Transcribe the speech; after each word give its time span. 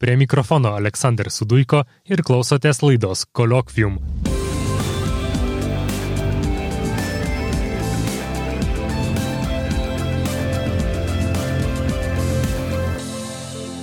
Prie 0.00 0.16
mikrofono 0.16 0.70
Aleksandr 0.78 1.28
Suduiko 1.28 1.82
ir 2.08 2.22
klausotės 2.24 2.78
laidos 2.80 3.26
Kolokvium. 3.36 3.98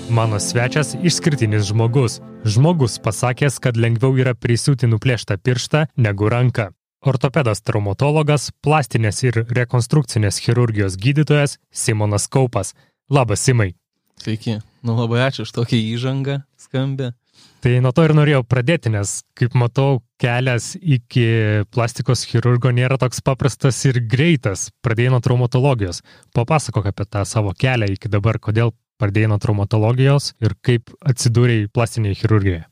Mano 0.10 0.42
svečias 0.42 0.96
išskirtinis 1.06 1.70
žmogus. 1.70 2.18
Žmogus 2.42 2.98
pasakęs, 2.98 3.62
kad 3.62 3.78
lengviau 3.78 4.18
yra 4.18 4.34
prisiūti 4.34 4.90
nuplėštą 4.90 5.38
pirštą 5.38 5.86
negu 6.02 6.34
ranką. 6.34 6.72
Ortopedas 7.06 7.62
traumatologas, 7.62 8.50
plastinės 8.66 9.22
ir 9.22 9.44
rekonstrukcinės 9.54 10.42
chirurgijos 10.42 10.98
gydytojas 10.98 11.60
Simonas 11.70 12.26
Kaupas. 12.26 12.74
Labas, 13.06 13.46
Simai. 13.46 13.76
Sveiki. 14.22 14.60
Nu 14.86 14.98
labai 14.98 15.24
ačiū 15.28 15.46
už 15.46 15.54
tokią 15.56 15.80
įžangą 15.96 16.42
skambę. 16.60 17.14
Tai 17.62 17.74
nuo 17.82 17.92
to 17.94 18.06
ir 18.06 18.14
norėjau 18.18 18.44
pradėti, 18.46 18.92
nes, 18.94 19.22
kaip 19.38 19.56
matau, 19.58 20.02
kelias 20.22 20.76
iki 20.78 21.26
plastikos 21.74 22.24
chirurgo 22.30 22.72
nėra 22.74 23.00
toks 23.02 23.22
paprastas 23.26 23.80
ir 23.90 24.00
greitas. 24.02 24.70
Pradėjai 24.86 25.14
nuo 25.14 25.22
traumatologijos. 25.26 26.04
Papasakok 26.38 26.90
apie 26.92 27.06
tą 27.10 27.26
savo 27.26 27.54
kelią 27.58 27.90
iki 27.94 28.10
dabar, 28.14 28.40
kodėl 28.42 28.74
pradėjai 29.02 29.32
nuo 29.34 29.40
traumatologijos 29.42 30.32
ir 30.42 30.58
kaip 30.66 30.94
atsidūrėjai 31.06 31.70
plastinėje 31.74 32.22
chirurgijoje. 32.22 32.64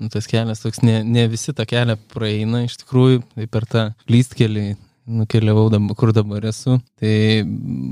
Nu, 0.00 0.08
tas 0.08 0.28
kelias 0.28 0.62
toks, 0.62 0.80
ne, 0.80 1.02
ne 1.04 1.26
visi 1.28 1.52
tą 1.52 1.66
kelią 1.68 1.98
praeina, 2.12 2.62
iš 2.64 2.78
tikrųjų, 2.80 3.20
tai 3.34 3.48
per 3.52 3.66
tą 3.68 3.82
klystkelį 4.08 4.70
nukeliavau, 5.10 5.68
dabar, 5.72 5.96
kur 5.98 6.14
dabar 6.16 6.46
esu. 6.50 6.78
Tai 7.00 7.14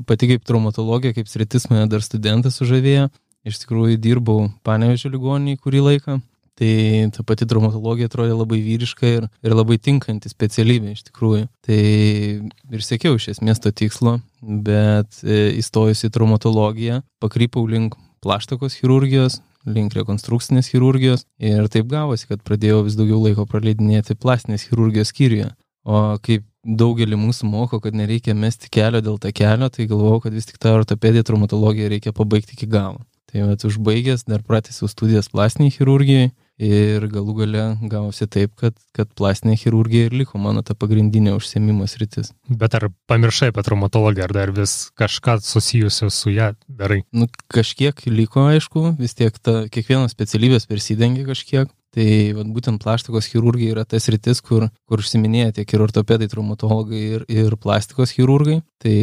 pati 0.08 0.30
kaip 0.32 0.46
traumatologija, 0.48 1.16
kaip 1.16 1.30
sritis 1.30 1.68
mane 1.72 1.88
dar 1.90 2.04
studentas 2.04 2.58
sužavėjo. 2.60 3.08
Iš 3.48 3.62
tikrųjų 3.62 4.00
dirbau 4.02 4.48
Panevežio 4.66 5.10
ligoninėje 5.12 5.62
kurį 5.62 5.84
laiką. 5.84 6.18
Tai 6.58 6.70
ta 7.14 7.22
pati 7.22 7.46
traumatologija 7.46 8.08
atrodė 8.10 8.34
labai 8.34 8.58
vyriška 8.64 9.06
ir, 9.06 9.26
ir 9.46 9.52
labai 9.54 9.76
tinkanti 9.78 10.30
specialybė 10.32 10.96
iš 10.96 11.04
tikrųjų. 11.06 11.44
Tai 11.62 11.78
ir 11.78 12.82
siekiau 12.82 13.14
iš 13.14 13.28
esmės 13.36 13.62
to 13.62 13.70
tikslo, 13.70 14.16
bet 14.42 15.20
e, 15.22 15.52
įstojus 15.60 16.02
į 16.08 16.10
traumatologiją 16.16 17.04
pakrypau 17.22 17.62
link 17.70 17.94
plaštakos 18.26 18.74
chirurgijos, 18.80 19.38
link 19.70 19.94
rekonstrukcinės 19.94 20.72
chirurgijos 20.72 21.22
ir 21.38 21.70
taip 21.70 21.86
gavosi, 21.92 22.26
kad 22.26 22.42
pradėjau 22.42 22.82
vis 22.88 22.98
daugiau 22.98 23.22
laiko 23.22 23.46
praleidinėti 23.46 24.18
plastinės 24.18 24.66
chirurgijos 24.66 25.14
skyriuje. 25.14 25.52
O 25.86 26.18
kaip 26.24 26.42
daugelį 26.68 27.18
mūsų 27.18 27.48
moko, 27.48 27.80
kad 27.84 27.96
nereikia 27.96 28.34
mesti 28.36 28.70
kelio 28.72 29.00
dėl 29.04 29.16
tą 29.22 29.32
kelio, 29.32 29.70
tai 29.72 29.88
galvojau, 29.90 30.24
kad 30.26 30.36
vis 30.36 30.48
tik 30.50 30.60
tą 30.62 30.74
ortopediją, 30.80 31.24
traumatologiją 31.24 31.88
reikia 31.94 32.12
pabaigti 32.16 32.58
iki 32.58 32.68
galo. 32.70 33.00
Tai 33.28 33.44
vat 33.50 33.64
užbaigęs 33.68 34.24
dar 34.28 34.44
pratęsiau 34.44 34.88
studijas 34.88 35.28
plastiniai 35.28 35.72
chirurgijai 35.74 36.30
ir 36.58 37.04
galų 37.12 37.34
gale 37.38 37.64
gavosi 37.90 38.26
taip, 38.26 38.54
kad, 38.58 38.74
kad 38.96 39.10
plastinė 39.18 39.54
chirurgija 39.60 40.08
ir 40.08 40.16
liko 40.22 40.40
mano 40.42 40.64
ta 40.66 40.74
pagrindinė 40.74 41.36
užsiemimo 41.36 41.86
sritis. 41.86 42.32
Bet 42.48 42.74
ar 42.74 42.88
pamiršai 43.10 43.52
apie 43.52 43.64
traumatologiją, 43.66 44.26
ar 44.26 44.34
dar 44.34 44.52
vis 44.56 44.90
kažką 44.98 45.38
susijusio 45.44 46.10
su 46.10 46.34
ją 46.34 46.52
darai? 46.68 47.04
Nu, 47.12 47.28
kažkiek 47.52 48.00
liko, 48.10 48.48
aišku, 48.50 48.94
vis 48.98 49.14
tiek 49.18 49.38
ta, 49.38 49.66
kiekvienos 49.70 50.16
specialybės 50.16 50.66
persidengia 50.70 51.28
kažkiek. 51.28 51.70
Tai 51.96 52.08
vat, 52.36 52.48
būtent 52.52 52.82
plaštikos 52.82 53.30
chirurgija 53.32 53.72
yra 53.72 53.84
tas 53.88 54.10
rytis, 54.12 54.42
kur, 54.44 54.66
kur 54.88 55.00
užsiminėja 55.00 55.54
tiek 55.56 55.72
ir 55.72 55.84
ortopedai, 55.86 56.28
traumatologai 56.28 57.00
ir, 57.16 57.24
ir 57.32 57.56
plastikos 57.60 58.12
chirurgai. 58.16 58.60
Tai 58.82 58.98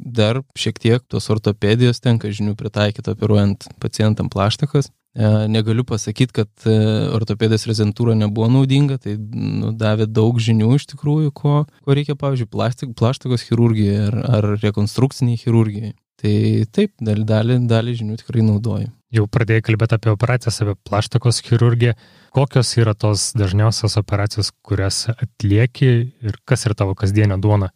dar 0.00 0.40
šiek 0.58 0.80
tiek 0.80 1.04
tos 1.12 1.28
ortopedijos 1.32 2.00
tenka 2.00 2.32
žinių 2.32 2.56
pritaikyti 2.58 3.12
operuojant 3.12 3.68
pacientam 3.82 4.32
plaštikas. 4.32 4.88
E, 5.12 5.28
negaliu 5.52 5.84
pasakyti, 5.84 6.32
kad 6.40 6.64
e, 6.64 6.74
ortopedijos 7.12 7.66
rezentūra 7.68 8.14
nebuvo 8.16 8.48
naudinga, 8.48 8.96
tai 8.96 9.18
nu, 9.20 9.74
davė 9.76 10.06
daug 10.08 10.40
žinių 10.40 10.70
iš 10.78 10.88
tikrųjų, 10.94 11.34
ko, 11.36 11.56
ko 11.68 11.96
reikia, 11.98 12.16
pavyzdžiui, 12.16 12.48
plastik, 12.48 12.94
plaštikos 12.96 13.44
chirurgijai 13.44 14.06
ar, 14.06 14.16
ar 14.38 14.50
rekonstrukciniai 14.62 15.36
chirurgijai. 15.42 15.92
Tai 16.22 16.34
taip, 16.72 16.94
dalį, 17.04 17.28
dalį, 17.28 17.60
dalį 17.68 17.98
žinių 18.00 18.18
tikrai 18.22 18.46
naudoju. 18.46 18.88
Jau 19.12 19.26
pradėjai 19.28 19.64
kalbėti 19.66 19.98
apie 19.98 20.12
operacijas, 20.12 20.62
apie 20.64 20.72
plaštakos 20.88 21.42
chirurgiją. 21.44 21.92
Kokios 22.32 22.70
yra 22.80 22.94
tos 22.96 23.30
dažniausios 23.36 23.98
operacijos, 24.00 24.54
kurias 24.64 25.04
atlieki 25.12 25.90
ir 26.24 26.38
kas 26.48 26.64
yra 26.64 26.78
tavo 26.78 26.96
kasdienio 26.96 27.36
duona? 27.36 27.68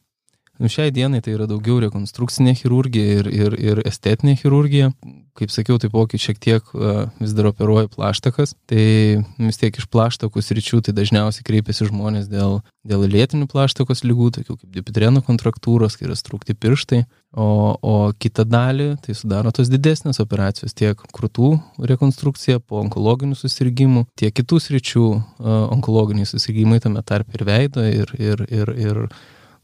Nu, 0.57 0.71
šiai 0.73 0.89
dienai 0.95 1.21
tai 1.21 1.35
yra 1.37 1.45
daugiau 1.51 1.77
rekonstrukcinė 1.85 2.55
chirurgija 2.57 3.21
ir, 3.21 3.27
ir, 3.29 3.57
ir 3.61 3.81
estetinė 3.85 4.39
chirurgija. 4.41 4.89
Kaip 5.37 5.51
sakiau, 5.53 5.77
taipogi 5.77 6.17
šiek 6.17 6.39
tiek 6.41 6.71
vis 6.73 7.35
dar 7.37 7.51
operuoju 7.51 7.91
plaštakas. 7.93 8.55
Tai 8.71 8.87
vis 9.37 9.61
tiek 9.61 9.77
iš 9.77 9.85
plaštakų 9.93 10.41
sričių 10.41 10.81
tai 10.87 10.95
dažniausiai 10.97 11.45
kreipiasi 11.45 11.91
žmonės 11.91 12.31
dėl, 12.33 12.63
dėl 12.89 13.05
lėtinių 13.05 13.51
plaštakos 13.53 14.01
lygų, 14.09 14.31
tokių 14.39 14.57
kaip 14.63 14.73
dipitreno 14.79 15.21
kontraktūros, 15.27 15.99
kai 15.99 16.09
yra 16.09 16.17
strukti 16.17 16.57
pirštai. 16.57 17.03
O, 17.37 17.77
o 17.77 17.95
kitą 18.17 18.47
dalį 18.49 18.95
tai 19.05 19.13
sudaro 19.19 19.53
tos 19.53 19.69
didesnės 19.69 20.23
operacijos, 20.25 20.73
tiek 20.73 20.97
krūtų 20.97 21.53
rekonstrukcija 21.85 22.63
po 22.65 22.81
onkologinių 22.81 23.37
susirgymų, 23.37 24.07
tiek 24.17 24.33
kitų 24.41 24.63
sričių 24.71 25.07
onkologiniai 25.45 26.25
susirgymai, 26.25 26.81
tame 26.81 27.05
tarp 27.05 27.37
ir 27.37 27.45
veido, 27.45 27.85
ir, 27.85 28.15
ir, 28.17 28.47
ir, 28.49 28.73
ir 28.81 29.03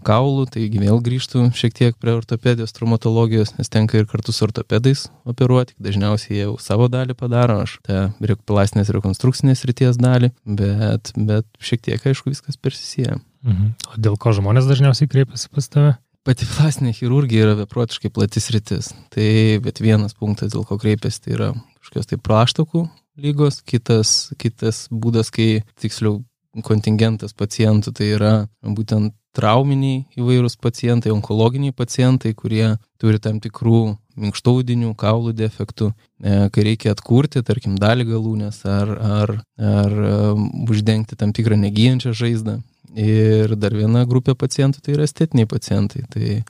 kaulų, 0.06 0.46
taigi 0.54 0.80
vėl 0.82 1.00
grįžtų 1.04 1.48
šiek 1.56 1.74
tiek 1.78 1.98
prie 2.00 2.14
ortopedijos, 2.16 2.74
traumatologijos, 2.76 3.54
nes 3.58 3.70
tenka 3.72 4.00
ir 4.00 4.06
kartu 4.10 4.34
su 4.34 4.44
ortopedais 4.46 5.06
operuoti, 5.28 5.76
dažniausiai 5.82 6.36
jie 6.36 6.44
jau 6.44 6.56
savo 6.62 6.88
dalį 6.92 7.16
padaro, 7.18 7.60
aš 7.64 7.78
tą 7.86 8.06
plastinės 8.48 8.92
rekonstrukcinės 8.94 9.64
ryties 9.68 10.00
dalį, 10.00 10.32
bet, 10.44 11.12
bet 11.16 11.48
šiek 11.62 11.84
tiek, 11.88 12.08
aišku, 12.12 12.32
viskas 12.34 12.58
persisėja. 12.60 13.18
Mhm. 13.46 13.74
O 13.92 14.00
dėl 14.02 14.18
ko 14.20 14.34
žmonės 14.36 14.68
dažniausiai 14.70 15.10
kreipiasi 15.10 15.50
pas 15.52 15.70
tave? 15.70 15.94
Pati 16.22 16.46
plastinė 16.46 16.92
chirurgija 16.94 17.48
yra 17.48 17.54
beprotiškai 17.58 18.12
platis 18.14 18.52
rytis. 18.54 18.92
Tai 19.10 19.30
bet 19.64 19.80
vienas 19.82 20.14
punktas, 20.14 20.52
dėl 20.54 20.62
ko 20.68 20.78
kreipiasi, 20.78 21.24
tai 21.24 21.32
yra 21.34 21.48
kažkokios 21.80 22.12
tai 22.12 22.18
praštakų 22.22 22.84
lygos, 23.18 23.60
kitas, 23.66 24.30
kitas 24.40 24.86
būdas, 24.92 25.32
kai 25.34 25.64
tiksliau 25.82 26.20
kontingentas 26.64 27.32
pacientų 27.36 27.94
tai 27.96 28.12
yra 28.16 28.32
būtent 28.62 29.14
trauminiai 29.36 30.04
įvairūs 30.18 30.58
pacientai, 30.60 31.12
onkologiniai 31.14 31.74
pacientai, 31.76 32.34
kurie 32.36 32.76
turi 33.00 33.20
tam 33.22 33.40
tikrų 33.42 33.96
minkštaudinių, 34.20 34.92
kaulų 34.98 35.32
defektų, 35.36 35.92
e, 36.20 36.34
kai 36.52 36.64
reikia 36.68 36.92
atkurti, 36.92 37.42
tarkim, 37.46 37.78
dalį 37.80 38.10
galūnės 38.12 38.60
ar, 38.68 38.92
ar, 38.92 39.34
ar 39.56 39.96
um, 39.96 40.44
uždengti 40.68 41.16
tam 41.16 41.32
tikrą 41.32 41.56
negyjančią 41.62 42.12
žaizdą. 42.16 42.58
Ir 42.92 43.56
dar 43.56 43.72
viena 43.72 44.04
grupė 44.04 44.34
pacientų 44.36 44.82
tai 44.84 44.98
yra 44.98 45.08
estetiniai 45.08 45.48
pacientai. 45.48 46.04
Tai, 46.12 46.42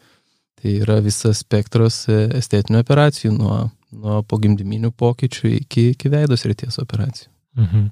tai 0.59 0.75
yra 0.83 0.99
visas 1.05 1.45
spektras 1.45 2.03
e, 2.11 2.25
estetinių 2.41 2.83
operacijų 2.83 3.37
nuo, 3.37 3.59
nuo 3.95 4.23
pogimdyminių 4.27 4.91
pokyčių 4.99 5.55
iki, 5.61 5.93
iki 5.95 6.11
veidos 6.11 6.47
ryties 6.51 6.83
operacijų. 6.83 7.31
Mhm. 7.63 7.91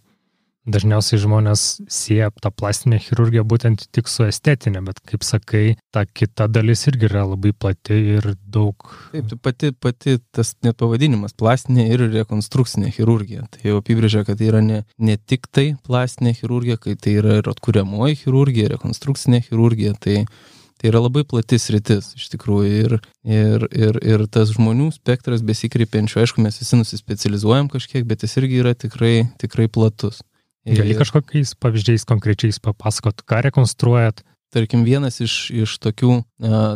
Dažniausiai 0.68 1.16
žmonės 1.22 1.62
sieja 1.88 2.28
tą 2.36 2.50
plastinę 2.52 2.98
chirurgiją 3.00 3.46
būtent 3.48 3.86
tik 3.96 4.10
su 4.12 4.26
estetinė, 4.26 4.82
bet 4.84 5.00
kaip 5.08 5.24
sakai, 5.24 5.78
ta 5.88 6.02
kita 6.04 6.50
dalis 6.52 6.84
irgi 6.90 7.08
yra 7.08 7.22
labai 7.30 7.54
plati 7.56 7.96
ir 8.18 8.34
daug. 8.44 8.76
Taip, 9.14 9.30
tai 9.30 9.38
pati, 9.40 9.72
pati 9.72 10.18
tas 10.36 10.52
net 10.60 10.76
pavadinimas- 10.76 11.32
plastinė 11.40 11.88
ir 11.88 12.04
rekonstrukcinė 12.12 12.92
chirurgija. 12.92 13.48
Tai 13.50 13.64
jau 13.64 13.80
apibrėžia, 13.80 14.26
kad 14.26 14.36
tai 14.36 14.52
yra 14.52 14.60
ne, 14.60 14.84
ne 14.98 15.16
tik 15.16 15.48
tai 15.48 15.78
plastinė 15.88 16.36
chirurgija, 16.36 16.76
kai 16.78 16.94
tai 16.94 17.16
yra 17.22 17.40
ir 17.40 17.48
atkuriamoji 17.48 18.20
chirurgija, 18.24 18.76
rekonstrukcinė 18.76 19.40
chirurgija. 19.48 19.96
Tai, 19.98 20.26
Tai 20.80 20.88
yra 20.88 21.02
labai 21.04 21.26
platis 21.28 21.68
rytis, 21.68 22.14
iš 22.16 22.30
tikrųjų, 22.32 22.68
ir, 22.84 22.92
ir, 23.28 23.66
ir, 23.68 23.98
ir 24.00 24.22
tas 24.32 24.48
žmonių 24.48 24.86
spektras 24.94 25.42
besikreipiančių, 25.44 26.22
aišku, 26.22 26.40
mes 26.40 26.56
visi 26.56 26.78
nusispecializuojam 26.80 27.68
kažkiek, 27.68 28.06
bet 28.08 28.24
jis 28.24 28.38
irgi 28.40 28.62
yra 28.62 28.72
tikrai, 28.72 29.28
tikrai 29.42 29.68
platus. 29.68 30.22
Gali 30.68 30.96
kažkokiais 30.98 31.54
pavyzdžiais 31.56 32.04
konkrečiais 32.08 32.60
papasakot, 32.60 33.22
ką 33.24 33.40
rekonstruojat? 33.48 34.24
Tarkim, 34.50 34.82
vienas 34.82 35.20
iš, 35.22 35.34
iš 35.54 35.76
tokių 35.78 36.24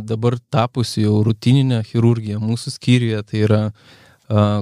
dabar 0.07 0.39
tapusių 0.55 1.09
jau 1.09 1.19
rutininę 1.27 1.83
chirurgiją 1.85 2.39
mūsų 2.39 2.71
skyriuje, 2.77 3.21
tai 3.27 3.45
yra 3.49 3.63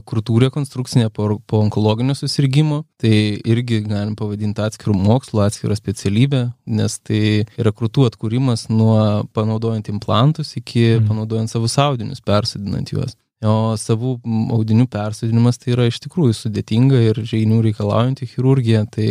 krūtų 0.08 0.40
rekonstrukcinė 0.46 1.10
po, 1.14 1.38
po 1.46 1.60
onkologinio 1.62 2.16
susirgymo. 2.18 2.82
Tai 2.98 3.14
irgi 3.46 3.82
galim 3.84 4.16
pavadinti 4.18 4.64
atskirų 4.64 4.96
mokslo, 4.98 5.44
atskirą 5.46 5.76
specialybę, 5.78 6.42
nes 6.66 6.98
tai 6.98 7.44
yra 7.60 7.70
krūtų 7.70 8.08
atkūrimas 8.10 8.68
nuo 8.72 9.28
panaudojant 9.36 9.92
implantus 9.92 10.56
iki 10.58 10.96
mm. 10.96 11.06
panaudojant 11.10 11.52
savus 11.52 11.78
audinius, 11.78 12.24
persodinant 12.24 12.90
juos. 12.90 13.14
O 13.42 13.74
savų 13.78 14.16
audinių 14.54 14.86
persodinimas 14.90 15.58
tai 15.58 15.72
yra 15.74 15.88
iš 15.90 15.98
tikrųjų 16.04 16.36
sudėtinga 16.44 17.00
ir 17.08 17.22
žainių 17.26 17.62
reikalaujanti 17.66 18.28
chirurgija. 18.30 18.84
Tai 18.92 19.08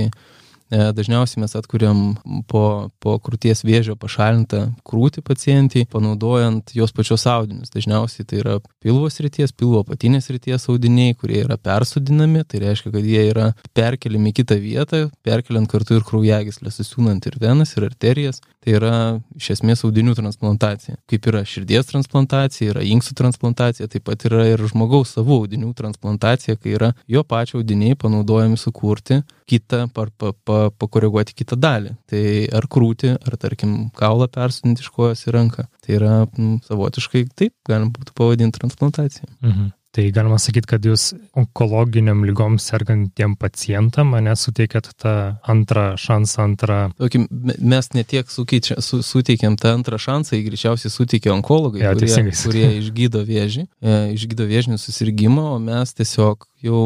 dažniausiai 0.72 1.42
mes 1.44 1.54
atkuriam 1.60 2.00
po, 2.48 2.90
po 3.04 3.18
krūties 3.20 3.66
vėžio 3.68 3.98
pašalintą 4.00 4.62
krūtį 4.88 5.24
pacientai, 5.28 5.84
panaudojant 5.92 6.72
jos 6.76 6.94
pačios 6.96 7.26
audinius. 7.28 7.74
Dažniausiai 7.74 8.26
tai 8.28 8.40
yra 8.40 8.56
pilvos 8.84 9.20
ryties, 9.24 9.52
pilvo 9.52 9.84
patinės 9.88 10.32
ryties 10.32 10.70
audiniai, 10.72 11.18
kurie 11.20 11.42
yra 11.44 11.60
persudinami, 11.60 12.46
tai 12.48 12.64
reiškia, 12.64 12.94
kad 12.96 13.04
jie 13.04 13.26
yra 13.34 13.50
perkeliami 13.76 14.32
į 14.32 14.38
kitą 14.40 14.60
vietą, 14.64 15.04
perkeliant 15.28 15.68
kartu 15.72 16.00
ir 16.00 16.08
kraujagyslę, 16.08 16.72
susiūnant 16.72 17.28
ir 17.28 17.36
venas, 17.42 17.76
ir 17.76 17.90
arterijas. 17.92 18.40
Tai 18.62 18.76
yra 18.78 18.96
iš 19.40 19.48
esmės 19.56 19.82
audinių 19.88 20.14
transplantacija. 20.18 21.00
Kaip 21.10 21.26
yra 21.32 21.42
širdies 21.50 21.88
transplantacija, 21.90 22.76
yra 22.76 22.84
inkstų 22.86 23.16
transplantacija, 23.18 23.90
taip 23.90 24.06
pat 24.06 24.28
yra 24.30 24.44
ir 24.52 24.62
žmogaus 24.70 25.16
savų 25.16 25.40
audinių 25.44 25.72
transplantacija, 25.78 26.60
kai 26.62 26.76
yra 26.78 26.92
jo 27.10 27.26
pačio 27.26 27.58
audiniai 27.62 27.98
panaudojami 27.98 28.60
sukurti 28.62 29.24
kitą, 29.50 29.88
par, 29.96 30.14
pa, 30.14 30.36
pa, 30.46 30.62
pakoreguoti 30.78 31.36
kitą 31.42 31.58
dalį. 31.58 31.96
Tai 32.12 32.24
ar 32.62 32.70
krūti, 32.70 33.16
ar 33.18 33.40
tarkim 33.42 33.76
kaulą 33.98 34.30
persodinti 34.30 34.86
iš 34.86 34.94
kojos 34.94 35.26
į 35.26 35.36
ranką. 35.40 35.66
Tai 35.82 35.98
yra 35.98 36.16
m, 36.30 36.60
savotiškai 36.70 37.26
taip, 37.34 37.56
galima 37.68 37.90
būtų 37.98 38.14
pavadinti 38.14 38.62
transplantacija. 38.62 39.26
Mhm. 39.42 39.72
Tai 39.92 40.06
galima 40.16 40.38
sakyti, 40.40 40.70
kad 40.72 40.86
jūs 40.88 41.10
onkologiniam 41.36 42.22
lygom 42.24 42.56
sergantiem 42.64 43.34
pacientam 43.40 44.14
mane 44.14 44.32
suteikėt 44.40 44.88
tą 45.04 45.16
antrą 45.52 45.98
šansą, 46.00 46.46
antrą. 46.46 46.78
Tokį, 46.96 47.26
mes 47.60 47.92
netiek 47.92 48.32
sukeičia, 48.32 48.78
su, 48.80 49.02
suteikėm 49.04 49.58
tą 49.60 49.74
antrą 49.76 50.00
šansą, 50.00 50.38
jį 50.38 50.46
greičiausiai 50.48 50.94
suteikė 50.94 51.34
onkologai, 51.36 51.84
Ja, 51.84 51.92
kurie, 51.98 52.24
kurie 52.40 52.70
išgydo 52.78 53.26
vėžį, 53.28 53.68
e, 53.84 54.00
išgydo 54.16 54.48
vėžinį 54.48 54.80
susirgymą, 54.80 55.50
o 55.58 55.60
mes 55.60 55.92
tiesiog 56.00 56.48
jau 56.64 56.82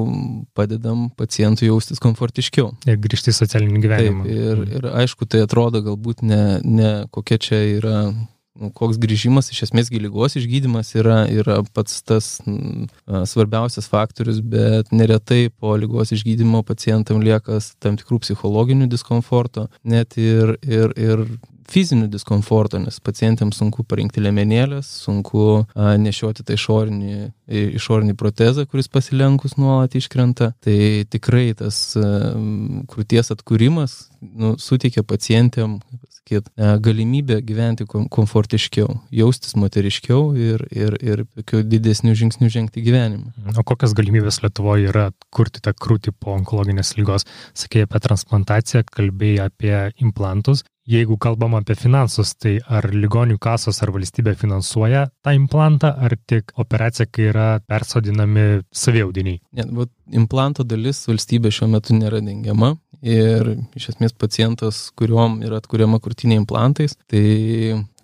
padedam 0.57 1.09
pacientui 1.13 1.69
jaustis 1.69 2.01
komfortiškiau. 2.01 2.71
Ir 2.89 2.97
grįžti 3.05 3.29
į 3.29 3.37
socialinį 3.37 3.75
Taip, 3.75 3.85
gyvenimą. 3.85 4.29
ir, 4.33 4.63
ir 4.79 4.93
aišku, 5.03 5.29
tai 5.29 5.45
atrodo 5.45 5.83
galbūt 5.85 6.25
ne, 6.25 6.43
ne 6.63 6.93
kokia 7.13 7.37
čia 7.37 7.61
yra, 7.75 7.99
koks 8.75 8.99
grįžimas, 9.01 9.49
iš 9.51 9.65
esmės 9.67 9.89
gilygos 9.91 10.37
išgydymas 10.39 10.93
yra, 10.95 11.23
yra 11.31 11.59
pats 11.75 11.99
tas 12.07 12.29
mm, 12.45 12.85
a, 13.07 13.23
svarbiausias 13.27 13.89
faktorius, 13.91 14.39
bet 14.39 14.93
neretai 14.95 15.49
po 15.51 15.75
lygos 15.79 16.13
išgydymo 16.15 16.63
pacientam 16.67 17.23
lieka 17.25 17.59
tam 17.83 17.99
tikrų 17.99 18.21
psichologinių 18.23 18.87
diskomforto, 18.91 19.67
net 19.83 20.17
ir, 20.21 20.55
ir, 20.63 20.95
ir 20.95 21.27
fizinių 21.71 22.07
diskomforto, 22.13 22.79
nes 22.81 22.99
pacientams 23.03 23.57
sunku 23.59 23.83
parinkti 23.89 24.21
lemenėlės, 24.23 24.87
sunku 25.05 25.65
a, 25.73 25.95
nešioti 26.01 26.45
tą 26.45 26.57
išorinį, 26.57 27.15
išorinį 27.75 28.15
protezą, 28.19 28.67
kuris 28.69 28.89
pasilenkus 28.91 29.57
nuolat 29.57 29.97
iškrenta. 29.97 30.51
Tai 30.63 30.77
tikrai 31.11 31.47
tas 31.57 31.79
a, 31.97 32.05
m, 32.37 32.85
krūties 32.91 33.33
atkūrimas 33.35 33.97
nu, 34.21 34.55
suteikia 34.61 35.03
pacientėm 35.07 35.79
pasakyt, 36.25 36.49
e, 36.57 36.79
galimybę 36.79 37.41
gyventi 37.41 37.85
kom- 37.85 38.09
komfortiškiau, 38.09 38.99
jaustis 39.11 39.55
moteriškiau 39.55 40.35
ir, 40.35 40.67
ir, 40.71 40.97
ir 41.01 41.25
tokiu 41.35 41.63
didesniu 41.63 42.15
žingsniu 42.15 42.49
žengti 42.49 42.81
gyvenimą. 42.81 43.31
O 43.57 43.63
kokios 43.63 43.93
galimybės 43.93 44.41
Lietuvoje 44.41 44.89
yra 44.89 45.11
kurti 45.31 45.61
tą 45.61 45.73
krūtį 45.73 46.13
po 46.19 46.33
onkologinės 46.35 46.97
lygos? 46.97 47.25
Sakėjai 47.53 47.85
apie 47.85 47.99
transplantaciją, 47.99 48.83
kalbėjai 48.91 49.45
apie 49.45 49.91
implantus. 50.01 50.63
Jeigu 50.85 51.17
kalbam 51.17 51.55
apie 51.57 51.73
finansus, 51.73 52.35
tai 52.37 52.59
ar 52.69 52.85
ligonių 52.93 53.39
kasos 53.41 53.81
ar 53.81 53.89
valstybė 53.95 54.35
finansuoja 54.37 55.07
tą 55.25 55.33
implantą, 55.33 55.89
ar 55.97 56.13
tik 56.29 56.53
operacija, 56.61 57.07
kai 57.09 57.31
yra 57.31 57.47
persodinami 57.65 58.61
saviaudiniai? 58.69 59.39
Ne, 59.57 59.65
vat 59.79 59.89
implanto 60.13 60.65
dalis 60.67 61.01
valstybė 61.09 61.49
šiuo 61.55 61.71
metu 61.73 61.97
nėra 61.97 62.21
dengiama 62.21 62.75
ir 63.01 63.55
iš 63.77 63.89
esmės 63.95 64.13
pacientas, 64.13 64.89
kuriuom 64.97 65.39
yra 65.45 65.57
atkuriama 65.61 65.97
krūtinė 66.03 66.37
implantais, 66.41 66.93
tai 67.09 67.25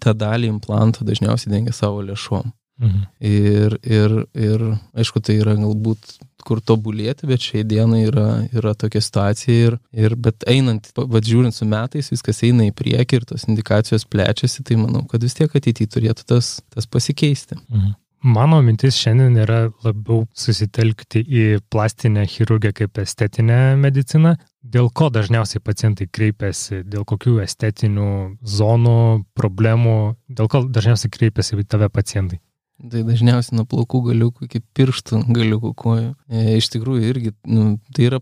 tą 0.01 0.15
dalį 0.17 0.49
implanto 0.55 1.05
dažniausiai 1.05 1.53
dengia 1.53 1.77
savo 1.77 2.01
lėšom. 2.05 2.49
Mhm. 2.81 3.01
Ir, 3.29 3.77
ir, 3.85 4.13
ir 4.33 4.63
aišku, 4.97 5.21
tai 5.21 5.37
yra 5.43 5.53
galbūt 5.59 6.15
kur 6.45 6.61
tobulėti, 6.63 7.27
bet 7.29 7.43
šiai 7.45 7.63
dienai 7.67 8.03
yra, 8.07 8.27
yra 8.55 8.73
tokia 8.77 9.01
situacija 9.03 9.71
ir, 9.71 9.79
ir 9.93 10.15
bet 10.15 10.45
einant, 10.49 10.91
vad 10.97 11.27
žiūrint 11.27 11.55
su 11.55 11.67
metais, 11.69 12.11
viskas 12.13 12.43
eina 12.47 12.67
į 12.69 12.75
priekį 12.77 13.21
ir 13.21 13.27
tos 13.33 13.47
indikacijos 13.49 14.07
plečiasi, 14.09 14.65
tai 14.67 14.79
manau, 14.81 15.05
kad 15.09 15.23
vis 15.23 15.37
tiek 15.37 15.51
ateityje 15.51 15.95
turėtų 15.97 16.27
tas, 16.33 16.59
tas 16.73 16.89
pasikeisti. 16.89 17.59
Mhm. 17.69 17.97
Mano 18.21 18.59
mintis 18.61 18.99
šiandien 19.01 19.33
yra 19.41 19.63
labiau 19.81 20.27
susitelkti 20.37 21.23
į 21.25 21.45
plastinę 21.73 22.27
chirurgiją 22.29 22.75
kaip 22.77 22.99
estetinę 23.01 23.73
mediciną. 23.81 24.35
Dėl 24.61 24.91
ko 24.93 25.07
dažniausiai 25.09 25.63
pacientai 25.65 26.05
kreipiasi, 26.05 26.83
dėl 26.85 27.01
kokių 27.09 27.39
estetinių 27.41 28.11
zonų, 28.45 29.25
problemų, 29.33 29.97
dėl 30.29 30.51
ko 30.53 30.61
dažniausiai 30.69 31.09
kreipiasi 31.17 31.57
į 31.57 31.65
tave 31.65 31.89
pacientai. 31.89 32.37
Tai 32.81 33.03
dažniausiai 33.05 33.59
nuo 33.59 33.67
plaukų 33.69 34.01
galiukų 34.09 34.47
iki 34.47 34.63
pirštų 34.77 35.25
galiukų 35.29 35.73
kojų. 35.77 36.11
E, 36.31 36.57
iš 36.57 36.71
tikrųjų 36.73 37.09
irgi 37.11 37.33
nu, 37.45 37.75
tai 37.93 38.09
yra 38.09 38.21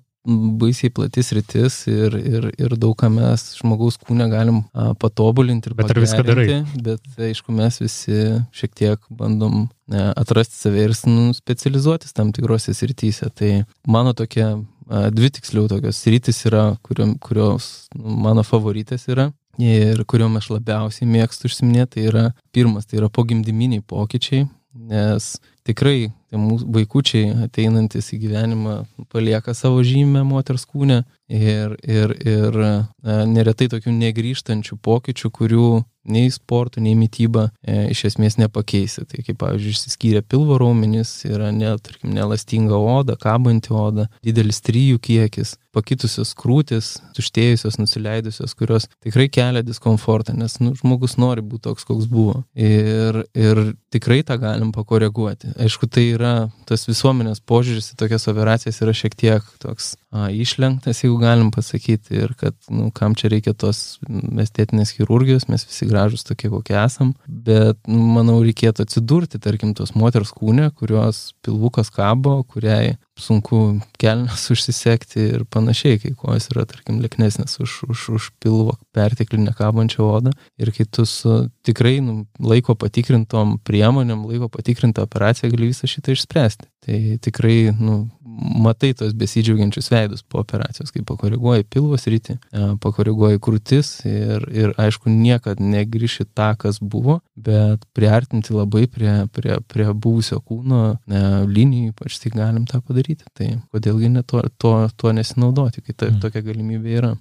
baisiai 0.60 0.92
platis 0.94 1.32
rytis 1.34 1.76
ir, 1.90 2.16
ir, 2.18 2.48
ir 2.60 2.76
daug 2.80 2.96
ką 3.00 3.10
mes 3.14 3.44
žmogaus 3.58 3.98
kūne 4.04 4.28
galim 4.32 4.62
a, 4.74 4.92
patobulinti 5.00 5.72
ir 5.72 5.78
Bet 5.80 5.94
ar 5.94 6.02
viską 6.04 6.26
darai? 6.28 6.60
Bet 6.76 7.22
aišku, 7.30 7.54
mes 7.56 7.80
visi 7.82 8.20
šiek 8.56 8.76
tiek 8.76 9.08
bandom 9.10 9.70
e, 9.90 10.04
atrasti 10.20 10.60
save 10.60 10.86
ir 10.90 10.96
nu, 11.08 11.32
specializuotis 11.38 12.14
tam 12.16 12.34
tikrose 12.36 12.76
srityse. 12.76 13.32
Tai 13.32 13.52
mano 13.88 14.14
tokia, 14.18 14.52
a, 14.90 15.08
dvi 15.14 15.32
tiksliau 15.40 15.70
tokios 15.72 16.04
sritis 16.04 16.44
yra, 16.50 16.74
kuriom, 16.86 17.16
kurios 17.24 17.90
nu, 17.96 18.20
mano 18.28 18.44
favoritės 18.46 19.08
yra. 19.10 19.30
Ir 19.60 20.06
kuriuom 20.08 20.38
aš 20.40 20.54
labiausiai 20.54 21.08
mėgstu 21.10 21.50
užsiminėti, 21.50 21.98
tai 21.98 22.06
yra 22.08 22.26
pirmas, 22.56 22.88
tai 22.88 23.02
yra 23.02 23.10
pogimdyminiai 23.12 23.84
pokyčiai, 23.84 24.46
nes 24.88 25.34
tikrai 25.68 26.12
tie 26.30 26.40
mūsų 26.40 26.68
vaikučiai 26.74 27.30
ateinantis 27.46 28.12
į 28.14 28.22
gyvenimą 28.26 28.76
palieka 29.12 29.56
savo 29.58 29.82
žymę 29.86 30.24
moters 30.28 30.68
kūne 30.70 31.04
ir, 31.30 31.76
ir, 31.84 32.14
ir 32.26 32.60
e, 32.66 32.74
neretai 33.30 33.70
tokių 33.72 33.94
negryžtančių 33.98 34.78
pokyčių, 34.86 35.32
kurių 35.34 35.70
nei 36.10 36.30
sportų, 36.34 36.82
nei 36.82 36.96
mytyba 36.98 37.50
e, 37.62 37.90
iš 37.94 38.06
esmės 38.10 38.40
nepakeisi. 38.40 39.04
Tai 39.10 39.24
kaip, 39.26 39.38
pavyzdžiui, 39.42 39.74
išsiskyrė 39.76 40.24
pilvo 40.26 40.58
raumenys, 40.62 41.12
yra, 41.28 41.52
ne, 41.54 41.76
tarkim, 41.84 42.14
nelastinga 42.16 42.78
oda, 42.80 43.18
kabanti 43.20 43.74
oda, 43.76 44.08
didelis 44.26 44.62
trijų 44.66 44.98
kiekis, 45.06 45.58
pakitusios 45.76 46.34
krūtis, 46.40 46.96
tuštėjusios, 47.18 47.78
nusileidusios, 47.82 48.56
kurios 48.58 48.90
tikrai 49.06 49.28
kelia 49.30 49.62
diskomfortą, 49.66 50.34
nes 50.40 50.58
nu, 50.64 50.74
žmogus 50.80 51.20
nori 51.22 51.46
būti 51.46 51.68
toks, 51.68 51.86
koks 51.90 52.10
buvo. 52.10 52.42
Ir, 52.58 53.22
ir 53.38 53.64
tikrai 53.94 54.24
tą 54.26 54.40
galim 54.42 54.74
pakoreguoti. 54.74 55.49
Aišku, 55.57 55.88
tai 55.90 56.06
yra 56.13 56.34
tas 56.69 56.86
visuomenės 56.88 57.42
požiūris 57.50 57.92
į 57.94 57.98
tokias 58.00 58.28
operacijas 58.31 58.80
yra 58.84 58.94
šiek 58.96 59.16
tiek 59.18 59.46
toks 59.62 59.94
a, 60.12 60.28
išlenktas, 60.34 61.01
jeigu 61.04 61.18
galim 61.22 61.50
pasakyti, 61.56 62.19
ir 62.24 62.35
kad, 62.40 62.56
nu, 62.74 62.90
kam 62.95 63.16
čia 63.18 63.31
reikia 63.33 63.56
tos 63.57 64.00
estetinės 64.44 64.94
chirurgijos, 64.97 65.47
mes 65.50 65.66
visi 65.68 65.90
gražus 65.90 66.26
tokie, 66.28 66.52
kokie 66.54 66.78
esam, 66.81 67.14
bet, 67.26 67.80
nu, 67.90 68.02
manau, 68.19 68.40
reikėtų 68.45 68.85
atsidurti, 68.85 69.42
tarkim, 69.42 69.74
tos 69.78 69.95
moters 69.97 70.33
kūne, 70.35 70.69
kurios 70.78 71.30
pilvukas 71.45 71.92
kabo, 71.94 72.40
kuriai 72.50 72.97
sunku 73.21 73.59
kelnes 74.02 74.45
užsisekti 74.54 75.26
ir 75.35 75.45
panašiai, 75.52 75.99
kai 76.02 76.14
kojos 76.18 76.49
yra, 76.54 76.66
tarkim, 76.69 77.02
liknesnės 77.04 77.59
už, 77.64 77.76
už, 77.90 78.06
už 78.18 78.30
pilvo 78.42 78.78
perteklinę 78.95 79.54
kabančią 79.57 80.07
odą. 80.07 80.33
Ir 80.61 80.71
kai 80.76 80.88
tu 80.88 81.06
su 81.09 81.35
tikrai 81.68 81.99
nu, 82.06 82.23
laiko 82.40 82.76
patikrintom 82.80 83.57
priemonėm, 83.68 84.26
laiko 84.30 84.49
patikrintą 84.54 85.06
operaciją 85.07 85.52
gali 85.54 85.71
visą 85.73 85.90
šitą 85.90 86.16
išspręsti. 86.16 86.69
Tai 86.86 87.18
tikrai, 87.19 87.74
nu, 87.76 87.95
matai 88.64 88.94
tos 88.95 89.12
besidžiaugiančius 89.19 89.90
veidus 89.92 90.21
po 90.24 90.40
operacijos, 90.40 90.94
kai 90.95 91.02
pakoreguoji 91.04 91.66
pilvos 91.68 92.06
rytį, 92.07 92.38
pakoreguoji 92.80 93.42
krūtis 93.44 93.90
ir, 94.07 94.45
ir 94.56 94.71
aišku, 94.80 95.12
niekad 95.12 95.59
negryši 95.59 96.24
tą, 96.31 96.54
kas 96.62 96.80
buvo, 96.80 97.19
bet 97.36 97.83
priartinti 97.98 98.56
labai 98.56 98.86
prie, 98.88 99.26
prie, 99.36 99.57
prie 99.68 99.90
buvusio 99.92 100.40
kūno 100.40 100.83
ne, 101.12 101.24
linijų, 101.52 101.92
ypač 101.92 102.16
tai 102.24 102.31
galim 102.38 102.64
tą 102.69 102.80
padaryti. 102.80 103.28
Tai 103.36 103.50
kodėlgi 103.76 104.14
ne 104.16 104.24
to, 104.24 104.45
to, 104.57 104.76
to 104.95 105.12
nesinaudoti, 105.19 105.83
kai 105.83 105.94
ta, 105.98 106.07
Mm. 106.09 106.21
tokia 106.24 106.42
galimybė 106.42 106.95
yra. 107.02 107.12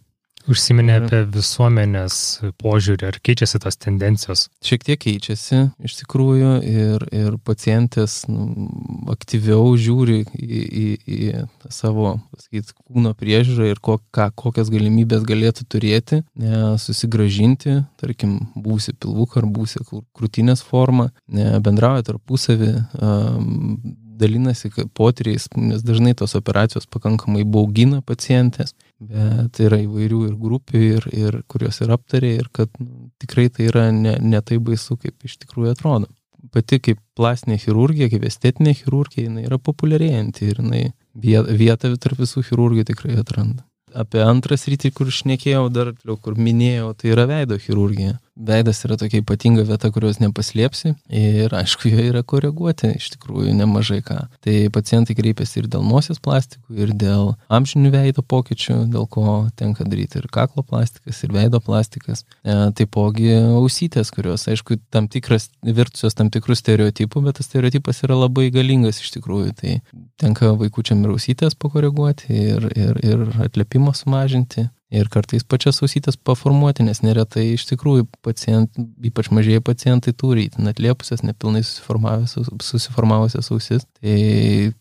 Užsiminė 0.49 0.95
Ir- 0.97 1.05
apie 1.05 1.19
visuomenės 1.35 2.15
požiūrį, 2.57 3.09
ar 3.11 3.19
keičiasi 3.21 3.61
tos 3.61 3.77
tendencijos. 3.77 4.47
Šiek 4.65 4.87
tiek 4.87 5.01
keičiasi 5.03 5.61
iš 5.85 5.99
tikrųjų 6.01 6.53
ir, 6.65 7.05
ir 7.13 7.37
pacientės 7.45 8.23
nu, 8.33 8.69
aktyviau 9.13 9.77
žiūri 9.77 10.23
į, 10.25 10.63
į, 10.65 10.87
į 11.05 11.73
savo 11.75 12.17
pasakyt, 12.33 12.73
kūno 12.89 13.13
priežiūrą 13.19 13.69
ir 13.75 13.83
ko, 13.85 13.99
ką, 14.15 14.31
kokias 14.33 14.73
galimybės 14.73 15.29
galėtų 15.29 15.69
turėti, 15.69 16.23
ne, 16.41 16.79
susigražinti, 16.81 17.83
tarkim, 18.01 18.39
būsi 18.57 18.97
pilvuką 18.97 19.43
ar 19.43 19.49
būsi 19.53 19.85
krūtinės 19.85 20.65
formą, 20.65 21.11
ne, 21.29 21.51
bendrauja 21.61 22.09
tarpusavį, 22.09 22.75
um, 22.97 23.97
dalinasi 24.19 24.71
potyriais, 24.99 25.47
nes 25.57 25.85
dažnai 25.87 26.15
tos 26.19 26.35
operacijos 26.39 26.89
pakankamai 26.91 27.45
baugina 27.47 28.01
pacientės, 28.03 28.75
bet 28.99 29.61
yra 29.63 29.79
įvairių 29.85 30.21
ir 30.29 30.37
grupių, 30.39 30.83
ir, 30.97 31.09
ir 31.15 31.41
kurios 31.51 31.81
ir 31.85 31.93
aptarė, 31.95 32.35
ir 32.41 32.49
kad 32.55 32.71
nu, 32.83 33.11
tikrai 33.23 33.49
tai 33.55 33.69
yra 33.71 33.89
ne, 33.95 34.17
ne 34.21 34.41
tai 34.43 34.59
baisu, 34.63 34.99
kaip 34.99 35.29
iš 35.29 35.39
tikrųjų 35.45 35.75
atrodo. 35.77 36.11
Pati 36.55 36.79
kaip 36.83 37.01
plastinė 37.19 37.59
chirurgija, 37.63 38.11
kaip 38.13 38.27
estetinė 38.29 38.75
chirurgija, 38.79 39.27
jinai 39.27 39.47
yra 39.49 39.59
populiarėjanti 39.59 40.51
ir 40.51 40.61
jinai 40.63 40.85
vietą 41.19 41.91
tarp 41.99 42.23
visų 42.23 42.45
chirurgijų 42.47 42.87
tikrai 42.93 43.19
atranda. 43.19 43.65
Apie 43.99 44.21
antrą 44.23 44.59
sritį, 44.61 44.93
kur 44.95 45.11
šnekėjau, 45.11 45.67
dar, 45.73 45.95
kur 46.05 46.37
minėjau, 46.39 46.93
tai 46.99 47.15
yra 47.15 47.25
veido 47.31 47.57
chirurgija 47.59 48.19
veidas 48.39 48.81
yra 48.87 48.97
tokia 48.99 49.23
ypatinga 49.23 49.65
vieta, 49.67 49.91
kurios 49.93 50.21
nepaslėpsi 50.23 50.95
ir 51.15 51.55
aišku, 51.55 51.91
jo 51.91 52.05
yra 52.11 52.23
koreguoti 52.27 52.93
iš 52.95 53.11
tikrųjų 53.17 53.55
nemažai 53.59 53.99
ką. 54.07 54.19
Tai 54.45 54.55
pacientai 54.75 55.17
kreipiasi 55.19 55.63
ir 55.63 55.69
dėl 55.73 55.85
nosies 55.87 56.21
plastikų, 56.23 56.77
ir 56.79 56.95
dėl 56.99 57.33
amžinių 57.53 57.93
veido 57.95 58.23
pokyčių, 58.23 58.79
dėl 58.93 59.09
ko 59.11 59.27
tenka 59.59 59.87
daryti 59.89 60.23
ir 60.23 60.31
kaklo 60.33 60.63
plastikas, 60.67 61.23
ir 61.27 61.35
veido 61.35 61.61
plastikas. 61.65 62.25
E, 62.45 62.57
taipogi 62.79 63.35
ausytės, 63.59 64.13
kurios, 64.15 64.47
aišku, 64.51 64.79
tam 64.95 65.11
tikras, 65.11 65.51
virtusios 65.63 66.17
tam 66.19 66.31
tikrų 66.35 66.59
stereotipų, 66.59 67.25
bet 67.27 67.41
tas 67.41 67.51
stereotipas 67.51 68.05
yra 68.07 68.21
labai 68.23 68.49
galingas 68.55 69.03
iš 69.03 69.13
tikrųjų. 69.19 69.55
Tai 69.59 69.77
tenka 70.21 70.55
vaikučiam 70.59 71.03
ir 71.05 71.15
ausytės 71.17 71.59
pakoreguoti, 71.59 72.31
ir, 72.55 72.71
ir, 72.79 72.99
ir 73.05 73.29
atlepimo 73.49 73.95
sumažinti 73.97 74.69
ir 74.95 75.09
kartais 75.13 75.45
pačias 75.45 75.83
ausytės 75.85 76.17
paformuoti, 76.17 76.85
nes 76.87 77.03
neretai 77.05 77.45
iš 77.55 77.67
tikrųjų 77.71 78.07
pacientai, 78.25 78.87
ypač 79.11 79.31
mažieji 79.35 79.63
pacientai 79.65 80.15
turi 80.17 80.47
įtin 80.49 80.71
atliepusias, 80.71 81.25
nepilnai 81.27 81.63
susiformavusias 81.65 83.53
ausis. 83.53 83.85
Tai 84.01 84.19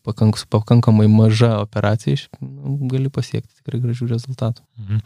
pakank, 0.07 0.39
pakankamai 0.53 1.07
maža 1.11 1.57
operacija 1.63 2.29
nu, 2.41 2.77
gali 2.91 3.11
pasiekti 3.13 3.51
tikrai 3.59 3.83
gražių 3.83 4.05
rezultatų. 4.13 4.63
Mhm. 4.79 5.03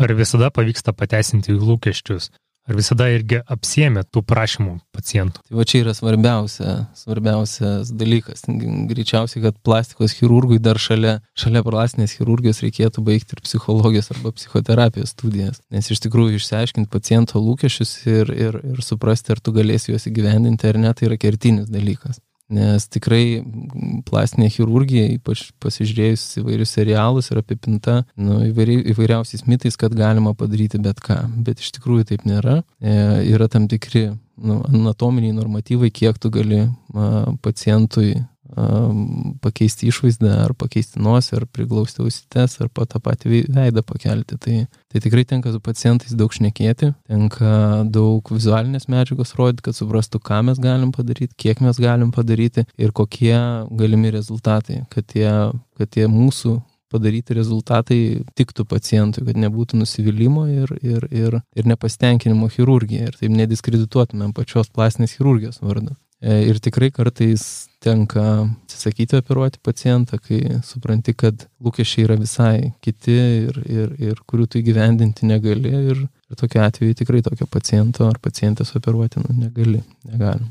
Ar 0.00 0.08
visada 0.16 0.48
pavyksta 0.54 0.94
pateisinti 0.96 1.52
lūkesčius? 1.54 2.30
Ar 2.70 2.76
visada 2.78 3.08
irgi 3.10 3.40
apsiemė 3.50 4.04
tų 4.14 4.20
prašymų 4.30 4.76
pacientų? 4.94 5.40
Tai 5.42 5.56
va 5.58 5.64
čia 5.66 5.80
yra 5.80 5.94
svarbiausia, 5.96 6.74
svarbiausias 6.94 7.90
dalykas. 7.98 8.44
Greičiausiai, 8.46 9.42
kad 9.42 9.58
plastikos 9.66 10.14
chirurgui 10.14 10.60
dar 10.62 10.78
šalia, 10.78 11.16
šalia 11.34 11.64
plastinės 11.66 12.14
chirurgijos 12.14 12.62
reikėtų 12.62 13.02
baigti 13.10 13.34
ir 13.34 13.42
psichologijos 13.42 14.12
arba 14.14 14.30
psichoterapijos 14.38 15.16
studijas. 15.16 15.58
Nes 15.74 15.90
iš 15.90 16.04
tikrųjų 16.06 16.38
išsiaiškinti 16.38 16.92
paciento 16.94 17.42
lūkesčius 17.42 17.96
ir, 18.06 18.30
ir, 18.38 18.62
ir 18.76 18.86
suprasti, 18.86 19.34
ar 19.34 19.42
tu 19.42 19.56
galėsi 19.56 19.90
juos 19.90 20.06
įgyvendinti 20.06 20.70
ar 20.70 20.78
ne, 20.78 20.94
tai 20.94 21.10
yra 21.10 21.18
kertinis 21.18 21.66
dalykas. 21.74 22.22
Nes 22.50 22.86
tikrai 22.90 23.42
plastinė 24.08 24.48
chirurgija, 24.50 25.06
ypač 25.16 25.46
pasižiūrėjus 25.62 26.24
įvairius 26.42 26.74
serialus, 26.74 27.30
yra 27.30 27.44
apipinta 27.44 28.00
nu, 28.18 28.40
įvairi, 28.48 28.80
įvairiausiais 28.94 29.46
mitais, 29.46 29.78
kad 29.80 29.94
galima 29.96 30.34
padaryti 30.38 30.80
bet 30.82 31.02
ką. 31.04 31.22
Bet 31.46 31.62
iš 31.62 31.70
tikrųjų 31.78 32.08
taip 32.10 32.26
nėra. 32.26 32.60
E, 32.82 32.96
yra 33.30 33.46
tam 33.52 33.68
tikri 33.70 34.08
nu, 34.10 34.60
anatominiai 34.66 35.36
normatyvai, 35.36 35.92
kiek 35.94 36.18
tu 36.18 36.32
gali 36.34 36.64
a, 36.66 37.06
pacientui 37.44 38.16
pakeisti 39.44 39.88
išvaizdą, 39.90 40.30
ar 40.46 40.54
pakeisti 40.58 41.00
nosį, 41.02 41.36
ar 41.38 41.46
priglausti 41.50 42.02
ausites, 42.04 42.56
ar 42.60 42.70
po 42.72 42.86
tą 42.88 43.00
patį 43.02 43.44
veidą 43.48 43.84
pakelti. 43.86 44.38
Tai, 44.40 44.56
tai 44.90 45.02
tikrai 45.04 45.24
tenka 45.28 45.52
su 45.52 45.60
pacientais 45.64 46.16
daug 46.18 46.32
šnekėti, 46.34 46.92
tenka 47.10 47.84
daug 47.90 48.32
vizualinės 48.32 48.88
medžiagos 48.90 49.36
rodyti, 49.38 49.68
kad 49.68 49.78
suprastų, 49.78 50.22
ką 50.24 50.42
mes 50.50 50.62
galim 50.62 50.94
padaryti, 50.96 51.36
kiek 51.36 51.62
mes 51.64 51.78
galim 51.80 52.10
padaryti 52.14 52.66
ir 52.80 52.92
kokie 52.96 53.36
galimi 53.70 54.12
rezultatai, 54.14 54.84
kad 54.90 55.06
tie, 55.10 55.30
kad 55.78 55.94
tie 55.94 56.10
mūsų 56.10 56.58
padaryti 56.90 57.36
rezultatai 57.38 58.00
tiktų 58.38 58.66
pacientui, 58.68 59.24
kad 59.28 59.38
nebūtų 59.38 59.78
nusivylimų 59.80 60.44
ir, 60.50 60.72
ir, 60.82 61.06
ir, 61.14 61.40
ir 61.54 61.70
nepastenkinimo 61.70 62.50
chirurgija 62.50 63.10
ir 63.10 63.18
taip 63.20 63.34
nediskredituotumėm 63.36 64.34
pačios 64.34 64.72
plastinės 64.74 65.14
chirurgijos 65.18 65.62
vardu. 65.62 65.94
E, 66.20 66.42
ir 66.50 66.58
tikrai 66.60 66.90
kartais 66.92 67.42
tenka 67.80 68.22
atsisakyti 68.44 69.16
operuoti 69.16 69.60
pacientą, 69.64 70.18
kai 70.20 70.60
supranti, 70.66 71.14
kad 71.16 71.46
lūkesčiai 71.64 72.04
yra 72.04 72.16
visai 72.20 72.72
kiti 72.84 73.16
ir, 73.16 73.60
ir, 73.64 73.94
ir 74.10 74.20
kurių 74.28 74.48
tu 74.52 74.60
įgyvendinti 74.60 75.28
negali. 75.28 75.72
Ir, 75.94 76.02
ir 76.04 76.40
tokiu 76.40 76.60
atveju 76.66 76.98
tikrai 77.00 77.22
tokio 77.24 77.48
paciento 77.48 78.04
ar 78.10 78.20
pacientės 78.20 78.74
operuoti 78.76 79.22
nu, 79.24 79.38
negali, 79.46 79.80
negalim. 80.10 80.50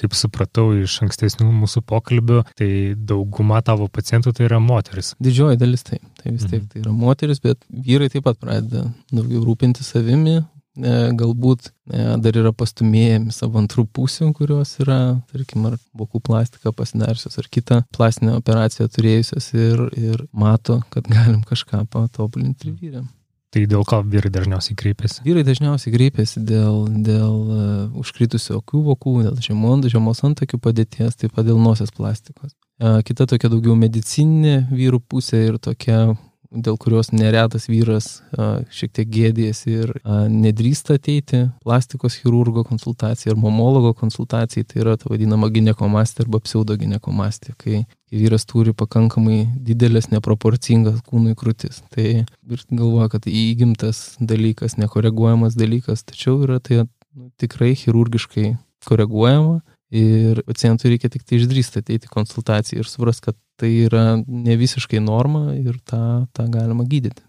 Kaip 0.00 0.16
supratau 0.16 0.70
iš 0.80 0.94
ankstesnių 1.04 1.50
mūsų 1.60 1.82
pokalbių, 1.84 2.40
tai 2.56 2.70
dauguma 2.96 3.60
tavo 3.66 3.90
pacientų 3.92 4.32
tai 4.38 4.46
yra 4.48 4.62
moteris. 4.64 5.12
Didžioji 5.20 5.60
dalis 5.60 5.84
taip. 5.84 6.00
Tai 6.22 6.32
vis 6.32 6.46
tiek 6.46 6.62
mhm. 6.62 6.70
tai 6.72 6.80
yra 6.86 6.96
moteris, 6.96 7.42
bet 7.44 7.60
vyrai 7.68 8.08
taip 8.08 8.24
pat 8.24 8.40
pradeda 8.40 8.86
daugiau 9.12 9.44
rūpinti 9.44 9.84
savimi, 9.84 10.40
galbūt 10.76 11.68
e, 11.68 12.04
dar 12.24 12.36
yra 12.40 12.52
pastumėjami 12.56 13.32
savo 13.34 13.60
antrų 13.60 13.84
pusių, 13.92 14.30
kurios 14.36 14.78
yra, 14.80 15.18
tarkim, 15.32 15.66
ar 15.68 15.78
bokų 15.96 16.22
plastiką 16.24 16.72
pasidariusios, 16.76 17.36
ar 17.38 17.48
kitą 17.52 17.82
plastinę 17.92 18.36
operaciją 18.38 18.88
turėjusios 18.88 19.50
ir, 19.52 19.82
ir 19.98 20.22
mato, 20.32 20.80
kad 20.94 21.08
galim 21.12 21.42
kažką 21.48 21.84
patobulinti 21.92 22.72
vyrėm. 22.72 23.10
Tai 23.52 23.66
dėl 23.68 23.82
ko 23.84 23.98
vyrai 24.00 24.30
dažniausiai 24.32 24.74
kreipiasi? 24.80 25.20
Vyrai 25.26 25.42
dažniausiai 25.44 25.92
kreipiasi 25.92 26.40
dėl, 26.48 26.86
dėl 27.04 27.34
uh, 27.36 27.98
užkritusių 28.00 28.56
akių 28.62 28.80
vokų, 28.86 29.12
dėl 29.26 29.42
žemos, 29.44 29.90
žemos 29.92 30.22
antakių 30.24 30.56
padėties, 30.56 31.18
taip 31.20 31.34
pat 31.36 31.44
dėl 31.44 31.60
nosies 31.60 31.92
plastikos. 31.92 32.54
Uh, 32.80 33.02
kita 33.04 33.26
tokia 33.28 33.52
daugiau 33.52 33.76
medicininė 33.76 34.70
vyrų 34.72 35.02
pusė 35.04 35.42
ir 35.50 35.60
tokia 35.60 36.14
dėl 36.52 36.76
kurios 36.80 37.10
neretas 37.14 37.66
vyras 37.70 38.20
a, 38.36 38.62
šiek 38.72 38.92
tiek 38.98 39.08
gėdėsi 39.12 39.72
ir 39.72 39.92
a, 40.02 40.22
nedrįsta 40.30 40.98
ateiti 40.98 41.44
plastikos 41.64 42.18
chirurgo 42.20 42.64
konsultacijai 42.68 43.32
ar 43.34 43.40
mamologo 43.40 43.94
konsultacijai, 43.98 44.66
tai 44.68 44.82
yra 44.84 44.96
ta 45.00 45.10
vadinama 45.10 45.50
ginekomastija 45.52 46.26
arba 46.26 46.42
pseudoginekomastija, 46.44 47.56
kai 47.60 47.84
vyras 48.12 48.44
turi 48.48 48.74
pakankamai 48.76 49.46
didelės 49.64 50.10
neproporcingas 50.12 51.00
kūnui 51.08 51.36
krūtis. 51.38 51.80
Tai 51.94 52.08
ir 52.22 52.64
galvoja, 52.70 53.08
kad 53.14 53.28
įgimtas 53.30 54.18
dalykas, 54.20 54.76
nekoreguojamas 54.80 55.56
dalykas, 55.56 56.04
tačiau 56.04 56.42
yra 56.44 56.60
tai 56.60 56.84
nu, 56.84 57.30
tikrai 57.40 57.72
chirurgiškai 57.78 58.52
koreguojama 58.88 59.62
Ir 59.92 60.40
pacientui 60.48 60.88
reikia 60.88 61.10
tik 61.12 61.26
tai 61.28 61.36
išdrįsti 61.36 61.82
ateiti 61.82 62.08
konsultaciją 62.08 62.80
ir 62.80 62.88
supras, 62.88 63.18
kad 63.20 63.36
tai 63.62 63.70
yra 63.86 64.16
ne 64.18 64.56
visiškai 64.58 65.00
norma 65.02 65.52
ir 65.54 65.78
tą, 65.86 66.26
tą 66.34 66.48
galima 66.50 66.86
gydyti. 66.88 67.22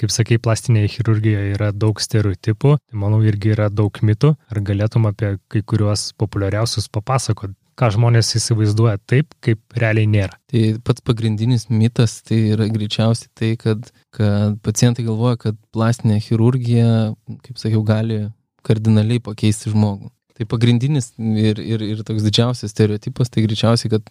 Kaip 0.00 0.10
sakai, 0.10 0.40
plastinėje 0.42 0.90
chirurgijoje 0.96 1.52
yra 1.54 1.68
daug 1.70 2.00
stereotipų, 2.02 2.72
tai 2.82 2.98
manau 2.98 3.20
irgi 3.22 3.52
yra 3.54 3.68
daug 3.70 3.94
mitų. 4.02 4.32
Ar 4.50 4.60
galėtum 4.66 5.06
apie 5.06 5.36
kai 5.52 5.62
kuriuos 5.62 6.08
populiariausius 6.18 6.88
papasakot, 6.90 7.52
ką 7.78 7.90
žmonės 7.94 8.32
įsivaizduoja 8.40 8.98
taip, 9.06 9.36
kaip 9.44 9.78
realiai 9.78 10.10
nėra? 10.10 10.34
Tai 10.50 10.64
pats 10.86 11.04
pagrindinis 11.06 11.68
mitas 11.70 12.16
tai 12.26 12.40
yra 12.56 12.66
greičiausiai 12.74 13.30
tai, 13.38 13.52
kad, 13.60 13.86
kad 14.14 14.58
pacientai 14.66 15.06
galvoja, 15.06 15.38
kad 15.46 15.62
plastinė 15.74 16.18
chirurgija, 16.26 17.12
kaip 17.46 17.62
sakiau, 17.62 17.84
gali 17.86 18.24
kardinaliai 18.66 19.22
pakeisti 19.22 19.70
žmogų. 19.70 20.10
Tai 20.34 20.46
pagrindinis 20.50 21.12
ir, 21.18 21.60
ir, 21.62 21.82
ir 21.94 22.00
toks 22.06 22.24
didžiausias 22.26 22.72
stereotipas, 22.74 23.30
tai 23.30 23.44
greičiausiai, 23.44 23.92
kad 23.92 24.08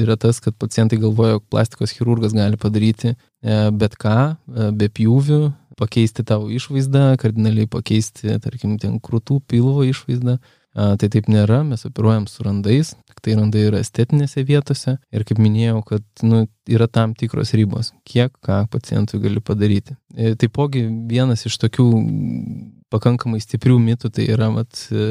yra 0.00 0.16
tas, 0.16 0.40
kad 0.40 0.56
pacientai 0.56 0.96
galvoja, 1.02 1.36
jog 1.36 1.44
plastikos 1.52 1.92
chirurgas 1.92 2.32
gali 2.36 2.56
padaryti 2.60 3.12
e, 3.12 3.16
bet 3.76 3.98
ką, 4.00 4.18
e, 4.32 4.70
be 4.80 4.88
pjūvių, 4.88 5.42
pakeisti 5.78 6.24
tavo 6.26 6.48
išvaizdą, 6.50 7.10
kardinaliai 7.20 7.68
pakeisti, 7.70 8.38
tarkim, 8.42 8.78
ten 8.80 8.96
krūtų 9.04 9.42
pilvo 9.46 9.84
išvaizdą. 9.86 10.38
Tai 10.78 11.08
taip 11.10 11.26
nėra, 11.26 11.64
mes 11.66 11.80
operuojam 11.88 12.28
su 12.30 12.44
randais, 12.46 12.92
tai 13.24 13.34
randai 13.34 13.64
yra 13.66 13.80
estetinėse 13.82 14.44
vietose 14.46 14.94
ir 15.14 15.24
kaip 15.26 15.40
minėjau, 15.42 15.80
kad 15.86 16.04
nu, 16.22 16.44
yra 16.70 16.86
tam 16.90 17.14
tikros 17.18 17.54
ribos, 17.58 17.92
kiek 18.06 18.34
ką 18.44 18.60
pacientui 18.70 19.20
gali 19.22 19.42
padaryti. 19.44 19.96
E, 20.14 20.34
taipogi 20.38 20.84
vienas 21.10 21.44
iš 21.48 21.58
tokių 21.64 21.88
pakankamai 22.92 23.40
stiprių 23.42 23.76
mitų 23.82 24.10
tai 24.14 24.26
yra 24.32 24.48
mat, 24.52 24.86
e, 24.90 25.06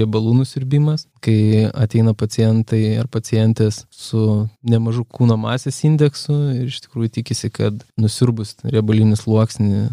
riebalų 0.00 0.38
nusirbimas, 0.40 1.06
kai 1.24 1.68
ateina 1.68 2.14
pacientai 2.16 2.96
ar 3.00 3.08
pacientės 3.12 3.84
su 3.92 4.48
nemažu 4.62 5.04
kūno 5.04 5.38
masės 5.40 5.82
indeksu 5.88 6.36
ir 6.56 6.72
iš 6.72 6.82
tikrųjų 6.86 7.12
tikisi, 7.20 7.52
kad 7.52 7.84
nusirbus 8.00 8.56
riebalinį 8.64 9.20
sluoksnį 9.20 9.84
e, 9.84 9.92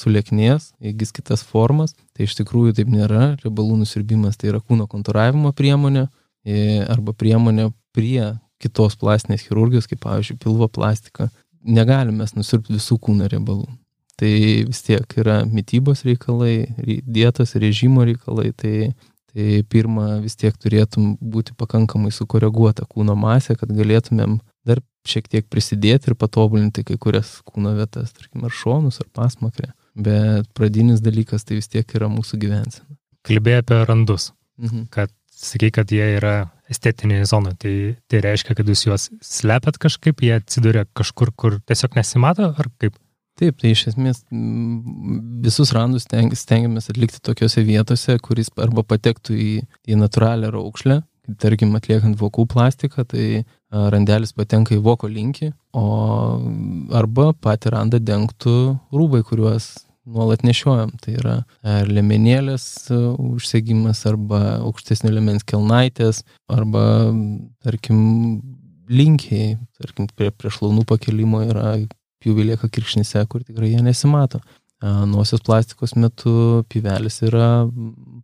sulėknės, 0.00 0.72
įgis 0.92 1.14
kitas 1.16 1.46
formas. 1.46 1.94
Tai 2.16 2.26
iš 2.26 2.36
tikrųjų 2.40 2.76
taip 2.80 2.90
nėra. 2.92 3.36
Riebalų 3.44 3.80
nusirbimas 3.84 4.38
tai 4.40 4.50
yra 4.54 4.62
kūno 4.62 4.88
kontūravimo 4.90 5.54
priemonė 5.56 6.08
e, 6.44 6.82
arba 6.86 7.14
priemonė 7.16 7.70
prie 7.96 8.34
kitos 8.62 8.96
plastinės 8.98 9.46
chirurgijos, 9.46 9.88
kaip 9.90 10.02
pavyzdžiui 10.04 10.40
pilvo 10.42 10.68
plastika. 10.72 11.30
Negalime 11.66 12.22
mes 12.24 12.36
nusirpti 12.36 12.74
visų 12.76 12.98
kūno 13.02 13.28
riebalų 13.30 13.68
tai 14.20 14.32
vis 14.68 14.80
tiek 14.86 15.18
yra 15.20 15.42
mytybos 15.44 16.06
reikalai, 16.06 16.68
dietos 17.04 17.54
režimo 17.60 18.06
reikalai, 18.08 18.52
tai, 18.56 18.94
Tai 19.36 19.58
pirma, 19.68 20.14
vis 20.24 20.32
tiek 20.40 20.54
turėtum 20.56 21.10
būti 21.20 21.52
pakankamai 21.60 22.08
sukoreguota 22.08 22.86
kūno 22.88 23.12
masė, 23.20 23.52
kad 23.60 23.68
galėtumėm 23.68 24.38
dar 24.64 24.80
šiek 25.04 25.28
tiek 25.28 25.44
prisidėti 25.52 26.08
ir 26.08 26.16
patobulinti 26.16 26.86
kai 26.88 26.96
kurias 26.96 27.34
kūno 27.44 27.74
vietas, 27.76 28.14
tarkim, 28.16 28.46
ar 28.48 28.54
šonus, 28.56 29.02
ar 29.04 29.10
pasmakrę. 29.12 29.74
Bet 29.92 30.48
pradinis 30.56 31.04
dalykas 31.04 31.44
tai 31.44 31.60
vis 31.60 31.68
tiek 31.68 31.92
yra 31.98 32.08
mūsų 32.08 32.40
gyvensena. 32.40 32.96
Kalbėjai 33.28 33.60
apie 33.60 33.82
randus, 33.84 34.30
mhm. 34.56 34.88
kad 34.96 35.12
sakai, 35.36 35.68
kad 35.82 35.92
jie 35.92 36.06
yra 36.16 36.36
estetinėje 36.72 37.28
zonoje. 37.28 37.58
Tai, 37.60 37.74
tai 38.08 38.24
reiškia, 38.24 38.56
kad 38.56 38.72
jūs 38.72 38.86
juos 38.86 39.08
slepiat 39.20 39.76
kažkaip, 39.82 40.24
jie 40.24 40.38
atsiduria 40.40 40.88
kažkur, 40.96 41.36
kur 41.36 41.60
tiesiog 41.68 42.00
nesimato, 42.00 42.54
ar 42.56 42.72
kaip? 42.80 42.96
Taip, 43.36 43.58
tai 43.60 43.74
iš 43.74 43.82
esmės 43.90 44.22
visus 45.44 45.72
randus 45.76 46.06
stengiamės 46.08 46.88
atlikti 46.88 47.20
tokiuose 47.20 47.66
vietose, 47.66 48.16
kuris 48.24 48.48
arba 48.56 48.80
patektų 48.86 49.36
į, 49.36 49.50
į 49.92 49.98
natūralią 50.00 50.54
raukšlę, 50.54 51.02
tarkim 51.42 51.74
atliekant 51.76 52.16
vokų 52.16 52.46
plastiką, 52.48 53.04
tai 53.04 53.44
randelis 53.92 54.32
patenka 54.32 54.72
į 54.76 54.80
voko 54.86 55.10
linkį, 55.10 55.50
o 55.76 55.84
arba 56.96 57.34
patį 57.44 57.74
randą 57.74 58.00
dengtų 58.00 58.56
rūbai, 58.94 59.20
kuriuos 59.28 59.68
nuolat 60.06 60.44
nešiojam. 60.46 60.94
Tai 61.02 61.16
yra 61.18 61.36
ar 61.66 61.90
lemenėlės 61.90 62.88
užsegimas, 62.90 64.04
arba 64.08 64.62
aukštesnio 64.62 65.12
lemens 65.12 65.44
kelnaitės, 65.44 66.22
arba, 66.48 66.86
tarkim, 67.66 68.00
linkiai, 68.88 69.56
tarkim, 69.76 70.08
prie, 70.14 70.30
prie 70.30 70.52
šlaunų 70.54 70.86
pakelimo 70.88 71.42
yra 71.44 71.74
pjūvį 72.22 72.50
lieka 72.52 72.70
kirkšnise, 72.72 73.24
kur 73.30 73.44
tikrai 73.46 73.72
jie 73.74 73.82
nesimato. 73.84 74.40
Nosios 74.82 75.40
plastikos 75.40 75.94
metu 75.96 76.62
pivelis 76.68 77.22
yra 77.24 77.66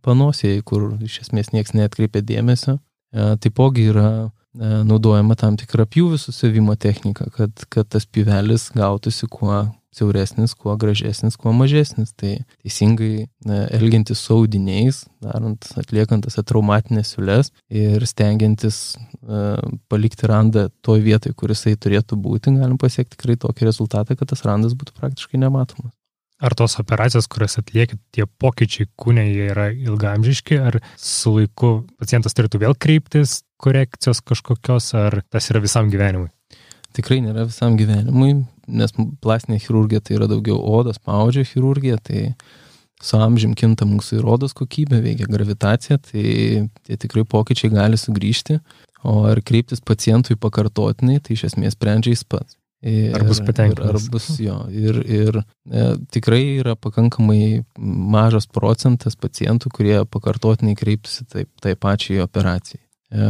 panosėjai, 0.05 0.61
kur 0.65 0.91
iš 1.01 1.23
esmės 1.25 1.49
niekas 1.53 1.73
neatkreipia 1.77 2.21
dėmesio. 2.21 2.77
Taipogi 3.13 3.87
yra 3.89 4.07
naudojama 4.53 5.35
tam 5.39 5.57
tikra 5.57 5.87
pjūvių 5.89 6.19
susivimo 6.21 6.75
technika, 6.77 7.25
kad, 7.33 7.65
kad 7.73 7.89
tas 7.89 8.05
pivelis 8.05 8.69
gautųsi 8.75 9.29
kuo 9.31 9.63
siauresnis, 9.97 10.55
kuo 10.59 10.75
gražesnis, 10.79 11.37
kuo 11.39 11.53
mažesnis. 11.55 12.13
Tai 12.19 12.35
teisingai 12.63 13.27
elgiantis 13.77 14.21
su 14.23 14.37
audiniais, 14.37 15.03
darant, 15.23 15.69
atliekant 15.79 16.27
tas 16.27 16.39
traumatinės 16.49 17.15
siūlės 17.15 17.51
ir 17.73 18.05
stengiantis 18.09 18.83
uh, 18.97 19.57
palikti 19.91 20.29
randą 20.29 20.69
toj 20.85 21.03
vietoj, 21.05 21.35
kur 21.37 21.53
jisai 21.53 21.75
turėtų 21.79 22.19
būti, 22.19 22.55
galim 22.59 22.79
pasiekti 22.81 23.17
tikrai 23.17 23.37
tokį 23.41 23.69
rezultatą, 23.69 24.17
kad 24.19 24.31
tas 24.33 24.45
randas 24.47 24.77
būtų 24.77 24.97
praktiškai 24.99 25.41
nematomas. 25.41 25.93
Ar 26.43 26.51
tos 26.59 26.75
operacijos, 26.81 27.29
kurias 27.31 27.55
atliekit, 27.61 28.01
tie 28.11 28.25
pokyčiai 28.27 28.89
kūne, 28.99 29.23
jie 29.29 29.45
yra 29.53 29.69
ilgamžiški, 29.71 30.57
ar 30.59 30.81
su 30.99 31.37
laiku 31.37 31.85
pacientas 32.01 32.35
turėtų 32.35 32.59
vėl 32.65 32.75
kreiptis 32.75 33.43
korekcijos 33.63 34.19
kažkokios, 34.27 34.89
ar 34.99 35.21
tas 35.31 35.47
yra 35.53 35.61
visam 35.63 35.87
gyvenimui? 35.93 36.27
Tikrai 36.93 37.19
nėra 37.25 37.47
visam 37.49 37.77
gyvenimui, 37.79 38.43
nes 38.67 38.93
plastinė 39.23 39.59
chirurgija 39.63 40.03
tai 40.03 40.19
yra 40.19 40.29
daugiau 40.29 40.59
odos 40.77 40.99
paudžio 41.01 41.45
chirurgija, 41.47 41.97
tai 41.97 42.33
su 43.03 43.19
amžim 43.19 43.55
kinta 43.57 43.87
mūsų 43.89 44.21
ir 44.21 44.27
odos 44.35 44.55
kokybė, 44.57 45.01
veikia 45.03 45.27
gravitacija, 45.29 45.99
tai 45.99 46.25
tie 46.87 46.99
tikrai 46.99 47.25
pokyčiai 47.27 47.73
gali 47.73 47.99
sugrįžti, 47.99 48.59
o 49.03 49.23
ar 49.27 49.41
kreiptis 49.43 49.83
pacientui 49.83 50.37
pakartotinai, 50.39 51.19
tai 51.23 51.35
iš 51.35 51.49
esmės 51.51 51.75
sprendžia 51.75 52.13
jis 52.15 52.23
pats. 52.23 52.57
Ir, 52.83 53.13
ar 53.15 53.23
bus 53.23 53.39
patenkintas. 53.39 53.87
Ar 53.87 54.11
bus 54.11 54.25
jo. 54.43 54.57
Ir, 54.75 54.97
ir 55.07 55.37
e, 55.39 55.83
tikrai 56.11 56.41
yra 56.59 56.73
pakankamai 56.75 57.63
mažas 57.79 58.43
procentas 58.51 59.15
pacientų, 59.15 59.71
kurie 59.71 60.01
pakartotinai 60.11 60.75
kreiptųsi 60.75 61.23
taip, 61.31 61.47
tai 61.63 61.77
pačiai 61.79 62.19
operacijai. 62.25 62.81
E, 63.13 63.25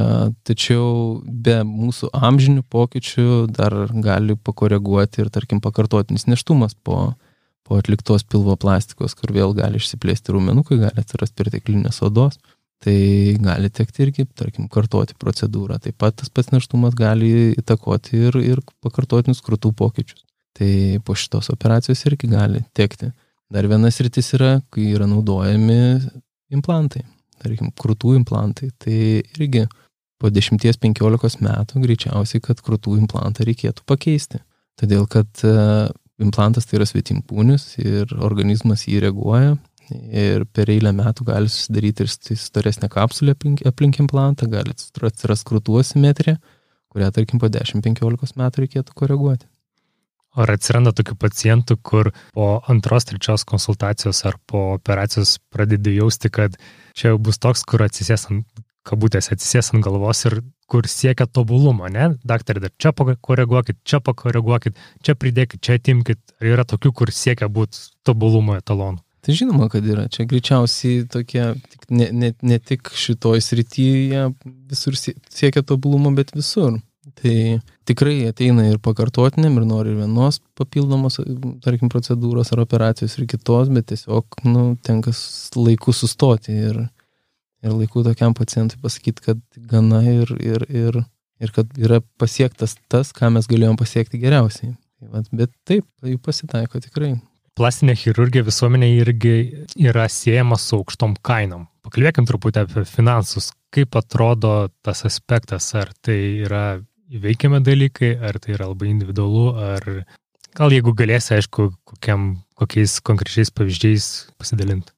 tačiau 0.47 1.19
be 1.23 1.57
mūsų 1.67 2.07
amžinių 2.15 2.63
pokyčių 2.71 3.27
dar 3.51 3.75
gali 4.05 4.37
pakoreguoti 4.39 5.25
ir, 5.25 5.31
tarkim, 5.33 5.59
pakartotinis 5.63 6.23
neštumas 6.31 6.75
po, 6.87 7.15
po 7.67 7.79
atliktos 7.81 8.23
pilvo 8.23 8.55
plastikos, 8.59 9.15
kur 9.19 9.33
vėl 9.35 9.55
gali 9.57 9.81
išsiplėsti 9.81 10.35
rūmenukai, 10.35 10.79
gali 10.85 11.03
atsirasti 11.03 11.35
perteklinės 11.41 11.99
odos. 12.07 12.39
Tai 12.83 12.95
gali 13.39 13.69
tekti 13.71 14.03
irgi, 14.03 14.25
tarkim, 14.35 14.67
kartoti 14.71 15.15
procedūrą. 15.19 15.77
Taip 15.83 15.95
pat 16.03 16.17
tas 16.19 16.31
pats 16.31 16.51
neštumas 16.51 16.95
gali 16.99 17.53
įtakoti 17.55 18.25
ir, 18.27 18.37
ir 18.43 18.61
pakartotinius 18.83 19.39
krūtų 19.43 19.71
pokyčius. 19.79 20.23
Tai 20.53 20.69
po 21.07 21.15
šitos 21.15 21.47
operacijos 21.51 22.03
irgi 22.09 22.27
gali 22.35 22.63
tekti. 22.75 23.13
Dar 23.51 23.67
vienas 23.71 23.99
rytis 24.03 24.33
yra, 24.35 24.57
kai 24.71 24.91
yra 24.97 25.07
naudojami 25.07 25.79
implantai 26.51 27.05
tarkim, 27.41 27.71
krūtų 27.79 28.15
implantai, 28.19 28.71
tai 28.81 28.97
irgi 29.37 29.65
po 30.21 30.31
10-15 30.31 31.43
metų 31.43 31.83
greičiausiai, 31.83 32.41
kad 32.43 32.61
krūtų 32.63 32.95
implantą 33.01 33.45
reikėtų 33.47 33.85
pakeisti. 33.89 34.39
Todėl, 34.79 35.05
kad 35.11 35.43
e, 35.45 35.53
implantas 36.23 36.65
tai 36.65 36.79
yra 36.79 36.87
svetimpūnis 36.89 37.73
ir 37.83 38.13
organizmas 38.23 38.87
jį 38.87 39.03
reaguoja 39.07 39.57
ir 39.91 40.45
per 40.55 40.71
eilę 40.71 40.93
metų 40.95 41.27
gali 41.27 41.51
susidaryti 41.51 42.05
ir 42.05 42.11
storesnė 42.39 42.89
kapsulė 42.91 43.35
aplink, 43.35 43.63
aplink 43.67 43.99
implantą, 44.01 44.47
gali 44.49 44.73
atsirasti 44.73 45.49
krūtų 45.49 45.79
asimetrija, 45.81 46.37
kurią, 46.93 47.09
tarkim, 47.13 47.41
po 47.41 47.49
10-15 47.51 48.37
metų 48.39 48.63
reikėtų 48.63 48.95
koreguoti. 48.97 49.49
Ar 50.33 50.49
atsiranda 50.49 50.93
tokių 50.97 51.17
pacientų, 51.21 51.77
kur 51.85 52.09
po 52.33 52.47
antros, 52.71 53.05
trečios 53.05 53.43
konsultacijos 53.45 54.23
ar 54.25 54.39
po 54.49 54.71
operacijos 54.79 55.35
pradedi 55.53 55.99
jausti, 55.99 56.31
kad 56.33 56.57
čia 56.97 57.13
jau 57.13 57.19
bus 57.21 57.41
toks, 57.41 57.65
kur 57.67 57.83
atsisės 57.85 58.27
ant 58.31 58.63
kabutės, 58.87 59.31
atsisės 59.31 59.71
ant 59.73 59.83
galvos 59.85 60.25
ir 60.27 60.41
kur 60.71 60.87
siekia 60.89 61.27
tobulumo, 61.29 61.87
ne? 61.91 62.13
Daktarė, 62.27 62.65
dar 62.65 62.73
čia 62.81 62.91
pakoreguokit, 62.95 63.79
čia 63.87 63.99
pakoreguokit, 64.03 64.77
čia 65.05 65.15
pridėkit, 65.19 65.61
čia 65.63 65.77
atimkit. 65.79 66.21
Ar 66.41 66.49
yra 66.55 66.67
tokių, 66.67 66.91
kur 66.99 67.13
siekia 67.13 67.49
būti 67.51 67.79
tobulumo 68.07 68.57
etalonu? 68.59 69.03
Tai 69.23 69.35
žinoma, 69.37 69.69
kad 69.71 69.85
yra. 69.87 70.09
Čia 70.11 70.25
greičiausiai 70.27 71.05
tokie, 71.11 71.45
ne, 71.87 72.09
ne, 72.11 72.33
ne 72.43 72.57
tik 72.59 72.91
šitoj 72.91 73.39
srityje 73.45 74.25
visur 74.71 74.97
siekia 74.99 75.63
tobulumo, 75.63 76.11
bet 76.17 76.33
visur. 76.35 76.75
Tai 77.19 77.35
tikrai 77.87 78.15
ateina 78.27 78.65
ir 78.69 78.79
pakartotiniam 78.83 79.55
ir 79.59 79.65
nori 79.69 79.93
vienos 79.97 80.39
papildomos, 80.57 81.19
tarkim, 81.63 81.91
procedūros 81.93 82.53
ar 82.55 82.63
operacijos 82.63 83.17
ir 83.19 83.27
kitos, 83.29 83.71
bet 83.73 83.89
tiesiog, 83.91 84.39
nu, 84.47 84.65
tenka 84.83 85.13
laiku 85.55 85.93
sustoti 85.95 86.55
ir, 86.69 86.79
ir 87.63 87.75
laiku 87.75 88.03
tokiam 88.05 88.35
pacientui 88.37 88.81
pasakyti, 88.81 89.27
kad 89.27 89.43
gana 89.69 90.01
ir, 90.09 90.33
ir, 90.41 90.65
ir, 90.69 91.03
ir 91.43 91.53
kad 91.55 91.69
yra 91.79 92.01
pasiektas 92.21 92.77
tas, 92.91 93.13
ką 93.15 93.33
mes 93.37 93.49
galėjom 93.51 93.77
pasiekti 93.79 94.21
geriausiai. 94.21 94.73
Tai 95.03 95.23
bet 95.35 95.51
taip, 95.67 95.85
tai 96.01 96.15
pasitaiko 96.17 96.81
tikrai. 96.83 97.13
Plastinė 97.53 97.93
chirurgija 97.99 98.45
visuomenė 98.47 98.87
irgi 98.97 99.35
yra 99.77 100.07
siejama 100.09 100.57
su 100.57 100.79
aukštom 100.79 101.19
kainom. 101.21 101.67
Pakalbėkim 101.85 102.25
truputį 102.25 102.63
apie 102.63 102.85
finansus. 102.89 103.51
Kaip 103.73 103.93
atrodo 103.99 104.71
tas 104.85 105.03
aspektas? 105.05 105.67
Ar 105.77 105.91
tai 106.01 106.17
yra 106.47 106.63
įveikiami 107.13 107.61
dalykai, 107.63 108.15
ar 108.17 108.39
tai 108.41 108.55
yra 108.57 108.69
labai 108.71 108.89
individualu, 108.91 109.45
ar 109.53 109.87
gal 110.57 110.73
jeigu 110.73 110.93
galėsi, 110.97 111.35
aišku, 111.37 111.71
kokiam, 111.87 112.33
kokiais 112.59 112.99
konkrečiais 113.05 113.53
pavyzdžiais 113.53 114.09
pasidalinti. 114.41 114.93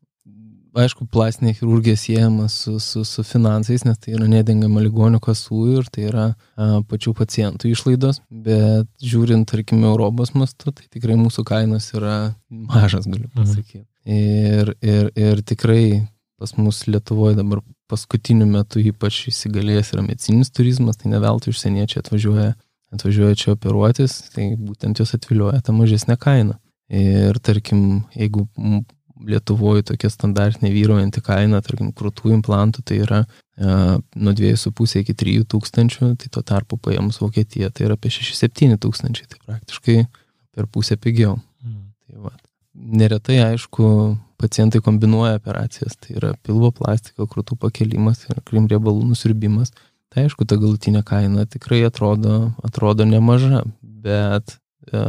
Aišku, 0.75 1.05
plastinė 1.07 1.53
chirurgija 1.55 1.95
siejama 1.95 2.49
su, 2.51 2.73
su, 2.83 3.05
su 3.07 3.23
finansais, 3.23 3.85
nes 3.87 3.99
tai 4.01 4.11
yra 4.17 4.25
nedengama 4.27 4.81
ligonių 4.83 5.21
kasų 5.23 5.59
ir 5.77 5.85
tai 5.87 6.09
yra 6.09 6.25
a, 6.33 6.81
pačių 6.89 7.13
pacientų 7.15 7.71
išlaidos, 7.71 8.19
bet 8.27 8.89
žiūrint, 8.99 9.47
tarkime, 9.47 9.87
Europos 9.87 10.33
mastu, 10.35 10.73
tai 10.75 10.89
tikrai 10.91 11.15
mūsų 11.21 11.45
kainos 11.47 11.87
yra 11.95 12.17
mažas, 12.51 13.07
galiu 13.07 13.29
mhm. 13.29 13.37
pasakyti. 13.39 13.85
Mhm. 13.85 13.93
Ir, 14.05 14.73
ir, 14.83 15.07
ir 15.15 15.39
tikrai 15.47 15.85
pas 16.39 16.51
mus 16.57 16.83
Lietuvoje 16.87 17.37
dabar 17.37 17.61
paskutiniu 17.91 18.47
metu 18.49 18.81
ypač 18.81 19.25
įsigalėjęs 19.31 19.93
yra 19.93 20.03
medicininis 20.05 20.51
turizmas, 20.51 20.99
tai 20.99 21.11
ne 21.13 21.21
veltui 21.23 21.53
užsieniečiai 21.53 22.01
atvažiuoja, 22.03 22.51
atvažiuoja 22.95 23.39
čia 23.39 23.53
operuotis, 23.55 24.17
tai 24.33 24.51
būtent 24.59 24.99
jos 25.01 25.15
atvilioja 25.17 25.61
tą 25.65 25.75
mažesnę 25.77 26.17
kainą. 26.21 26.57
Ir 26.91 27.39
tarkim, 27.41 28.05
jeigu 28.13 28.47
Lietuvoje 29.25 29.85
tokia 29.87 30.09
standartinė 30.11 30.69
vyruojanti 30.73 31.21
kaina, 31.23 31.61
tarkim, 31.63 31.93
krūtų 31.95 32.33
implantų, 32.35 32.81
tai 32.85 32.97
yra 33.05 33.21
e, 33.23 33.69
nuo 34.19 34.33
2,5 34.35 34.99
iki 34.99 35.15
3 35.15 35.45
tūkstančių, 35.53 36.09
tai 36.19 36.29
tuo 36.35 36.43
tarpu 36.45 36.77
paėmus 36.77 37.21
Vokietiją 37.23 37.71
tai 37.71 37.87
yra 37.87 37.95
apie 37.95 38.11
6-7 38.11 38.75
tūkstančiai, 38.83 39.29
tai 39.31 39.39
praktiškai 39.47 39.97
per 40.51 40.67
pusę 40.67 40.99
pigiau. 40.99 41.37
Mm. 41.63 41.87
Tai 42.03 42.25
va. 42.27 42.33
Neretai, 42.75 43.39
aišku, 43.53 43.87
pacientai 44.41 44.81
kombinuoja 44.83 45.39
operacijas, 45.39 45.97
tai 45.99 46.17
yra 46.19 46.33
pilvo 46.45 46.71
plastiko, 46.75 47.27
krūtų 47.31 47.57
pakelimas 47.61 48.25
ir 48.29 48.41
krim 48.47 48.69
riebalų 48.71 49.09
nusirbimas. 49.11 49.73
Tai 50.13 50.25
aišku, 50.25 50.47
ta 50.47 50.57
galutinė 50.59 51.01
kaina 51.07 51.47
tikrai 51.49 51.81
atrodo, 51.87 52.51
atrodo 52.63 53.07
nemaža, 53.07 53.63
bet 53.81 54.55
e, 54.55 55.01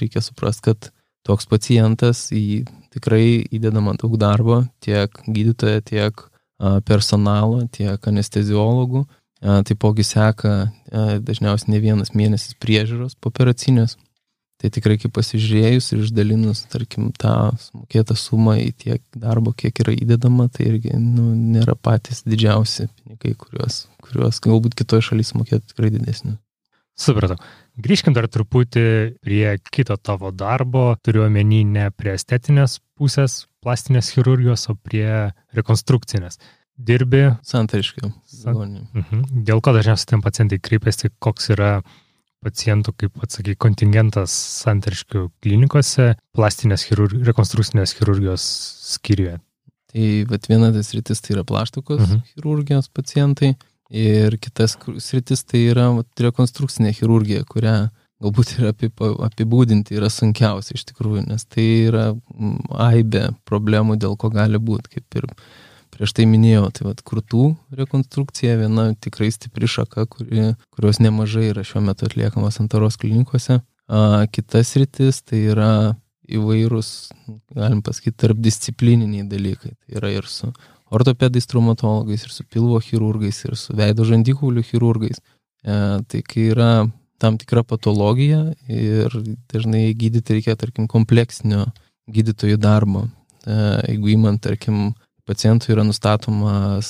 reikia 0.00 0.22
suprasti, 0.22 0.68
kad 0.70 0.90
toks 1.26 1.48
pacientas 1.50 2.28
į 2.34 2.64
tikrai 2.94 3.42
įdedama 3.54 3.96
daug 3.98 4.14
darbo 4.20 4.62
tiek 4.84 5.10
gydytoje, 5.26 5.82
tiek 5.90 6.26
personalo, 6.86 7.64
tiek 7.72 8.08
anesteziologų. 8.10 9.04
Taipogi 9.44 10.04
seka 10.06 10.54
dažniausiai 11.20 11.74
ne 11.74 11.80
vienas 11.82 12.14
mėnesis 12.16 12.56
priežiūros 12.62 13.18
po 13.20 13.32
operacinės. 13.32 13.98
Tai 14.64 14.70
tikrai 14.72 14.94
kaip 14.96 15.12
pasižiūrėjus 15.12 15.90
ir 15.92 16.04
išdalinus, 16.06 16.62
tarkim, 16.72 17.10
tą 17.20 17.50
sumokėtą 17.60 18.14
sumą 18.16 18.54
į 18.62 18.70
tiek 18.80 19.02
darbo, 19.12 19.52
kiek 19.52 19.82
yra 19.84 19.92
įdedama, 19.92 20.46
tai 20.48 20.70
irgi 20.70 20.94
nu, 20.96 21.34
nėra 21.36 21.74
patys 21.76 22.22
didžiausi 22.24 22.86
pinigai, 22.88 23.34
kuriuos, 23.36 23.82
kuriuos 24.06 24.40
galbūt 24.46 24.78
kitoje 24.78 25.04
šalyje 25.10 25.36
mokėtų 25.36 25.74
tikrai 25.74 25.90
didesni. 25.92 26.38
Supratau. 26.96 27.36
Grįžkim 27.84 28.16
dar 28.16 28.30
truputį 28.32 28.86
prie 29.20 29.58
kito 29.68 29.98
tavo 30.00 30.32
darbo, 30.32 30.94
turiu 31.04 31.26
omeny 31.26 31.60
ne 31.68 31.90
prie 31.92 32.14
estetinės 32.16 32.78
pusės 32.96 33.42
plastinės 33.60 34.14
chirurgijos, 34.16 34.64
o 34.72 34.78
prie 34.80 35.34
rekonstrukcinės. 35.52 36.40
Dirbi. 36.80 37.26
Santariškiau. 37.44 38.14
San... 38.32 38.78
Mhm. 38.96 39.44
Dėl 39.44 39.60
ko 39.60 39.76
dažniausiai 39.76 40.14
ten 40.14 40.24
pacientai 40.24 40.56
kreipiasi, 40.56 41.12
koks 41.20 41.52
yra 41.52 41.74
pacientų, 42.44 42.94
kaip 43.00 43.24
atsakai, 43.24 43.56
kontingentas 43.60 44.34
santariškių 44.62 45.26
klinikose, 45.44 46.12
plastinės 46.36 46.86
chirurg... 46.88 47.16
rekonstrukcinės 47.28 47.96
chirurgijos 47.98 48.44
skyriuje. 48.94 49.38
Tai 49.94 50.08
vat, 50.30 50.48
viena 50.50 50.72
tas 50.74 50.90
rytis 50.96 51.22
tai 51.22 51.36
yra 51.36 51.44
plaštukos 51.46 52.00
uh 52.00 52.06
mhm. 52.06 52.16
-huh. 52.20 52.34
chirurgijos 52.34 52.88
pacientai 52.90 53.54
ir 53.90 54.38
kitas 54.42 54.76
rytis 54.86 55.44
tai 55.44 55.66
yra 55.72 55.90
vat, 55.98 56.08
rekonstrukcinė 56.20 56.92
chirurgija, 56.92 57.44
kurią 57.44 57.76
galbūt 58.24 58.54
ir 58.58 58.70
apibūdinti 59.26 59.98
yra 59.98 60.08
sunkiausia 60.12 60.78
iš 60.78 60.84
tikrųjų, 60.90 61.26
nes 61.28 61.44
tai 61.44 61.66
yra 61.90 62.06
aibė 62.88 63.28
problemų, 63.48 63.98
dėl 64.00 64.16
ko 64.16 64.30
gali 64.32 64.58
būti, 64.58 64.96
kaip 64.96 65.18
ir 65.20 65.28
prieš 65.94 66.14
tai 66.16 66.26
minėjau, 66.28 66.68
tai 66.74 66.88
vad 66.88 67.02
krūtų 67.06 67.48
rekonstrukcija 67.78 68.58
viena 68.60 68.90
tikrai 69.00 69.30
stipri 69.34 69.68
šaka, 69.70 70.06
kuri, 70.10 70.52
kurios 70.74 71.00
nemažai 71.02 71.50
yra 71.52 71.64
šiuo 71.66 71.82
metu 71.86 72.08
atliekama 72.08 72.50
Santaros 72.54 72.98
klinikose. 73.00 73.60
A, 73.86 74.24
kitas 74.32 74.74
rytis 74.80 75.22
tai 75.26 75.44
yra 75.52 75.70
įvairūs, 76.24 76.90
galim 77.54 77.82
pasakyti, 77.84 78.16
tarpdisciplininiai 78.22 79.26
dalykai. 79.28 79.74
Tai 79.76 79.98
yra 80.00 80.12
ir 80.14 80.28
su 80.30 80.50
ortopedais, 80.94 81.46
traumatologais, 81.50 82.24
ir 82.24 82.32
su 82.32 82.44
pilvo 82.48 82.78
chirurgais, 82.80 83.42
ir 83.44 83.56
su 83.60 83.76
veido 83.76 84.06
žandikaulių 84.08 84.64
chirurgais. 84.64 85.20
E, 85.64 85.78
tai 86.08 86.22
kai 86.24 86.48
yra 86.54 86.70
tam 87.22 87.38
tikra 87.40 87.64
patologija 87.64 88.40
ir 88.68 89.12
dažnai 89.52 89.86
gydyti 89.96 90.38
reikia, 90.38 90.56
tarkim, 90.60 90.88
kompleksinio 90.90 91.66
gydytojų 92.12 92.58
darbo. 92.60 93.06
E, 93.44 93.56
jeigu 93.92 94.14
įmant, 94.16 94.42
tarkim, 94.44 94.92
pacientui 95.28 95.74
yra 95.74 95.84
nustatomas 95.86 96.88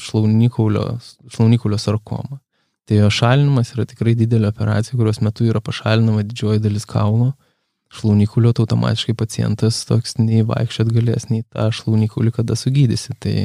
šlaunikaulio 0.00 1.78
sarkoma. 1.78 2.40
Tai 2.86 3.00
jo 3.00 3.10
šalinimas 3.10 3.72
yra 3.74 3.84
tikrai 3.88 4.14
didelė 4.14 4.52
operacija, 4.52 4.94
kurios 4.98 5.18
metu 5.24 5.46
yra 5.48 5.60
pašalinama 5.64 6.22
didžioji 6.26 6.62
dalis 6.62 6.86
kaulo. 6.86 7.32
Šlaunikulio 7.96 8.52
tai 8.54 8.64
automatiškai 8.64 9.14
pacientas 9.18 9.80
toks 9.88 10.16
nei 10.20 10.44
vaikščiot 10.46 10.92
galės, 10.94 11.26
nei 11.30 11.42
tą 11.42 11.66
šlaunikulį 11.74 12.34
kada 12.38 12.54
sugydysi. 12.58 13.16
Tai 13.22 13.36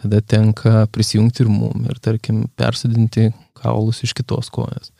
tada 0.00 0.20
tenka 0.24 0.86
prisijungti 0.94 1.44
ir 1.44 1.52
mum 1.52 1.84
ir, 1.90 2.00
tarkim, 2.00 2.46
persodinti 2.56 3.30
kaulus 3.60 4.00
iš 4.06 4.14
kitos 4.16 4.48
kojos. 4.52 4.94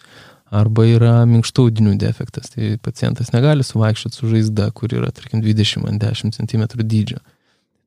Arba 0.50 0.84
yra 0.90 1.12
minkštaudinių 1.30 1.94
defektas, 2.00 2.50
tai 2.52 2.74
pacientas 2.82 3.30
negali 3.32 3.64
suvaikščioti 3.64 4.18
su 4.18 4.28
žaizda, 4.32 4.68
kur 4.76 4.92
yra, 4.92 5.12
tarkim, 5.14 5.40
20-10 5.44 6.34
cm 6.36 6.66
dydžio. 6.82 7.20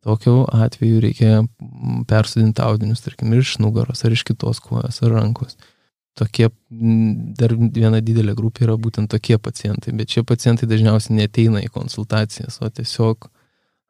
Tokiu 0.03 0.41
atveju 0.51 0.99
reikia 1.03 1.43
persodinti 2.09 2.63
audinius, 2.63 3.03
tarkim, 3.05 3.31
ir 3.31 3.43
iš 3.43 3.55
nugaros, 3.63 4.03
ar 4.03 4.15
iš 4.15 4.25
kitos 4.27 4.59
kojos, 4.63 4.99
ar 5.05 5.15
rankos. 5.15 5.55
Tokie, 6.19 6.49
dar 7.39 7.55
viena 7.55 8.01
didelė 8.03 8.35
grupė 8.37 8.67
yra 8.67 8.75
būtent 8.77 9.09
tokie 9.09 9.39
pacientai, 9.41 9.95
bet 9.97 10.11
šie 10.13 10.25
pacientai 10.27 10.67
dažniausiai 10.69 11.15
neteina 11.21 11.63
į 11.63 11.71
konsultacijas, 11.73 12.59
o 12.61 12.69
tiesiog, 12.69 13.29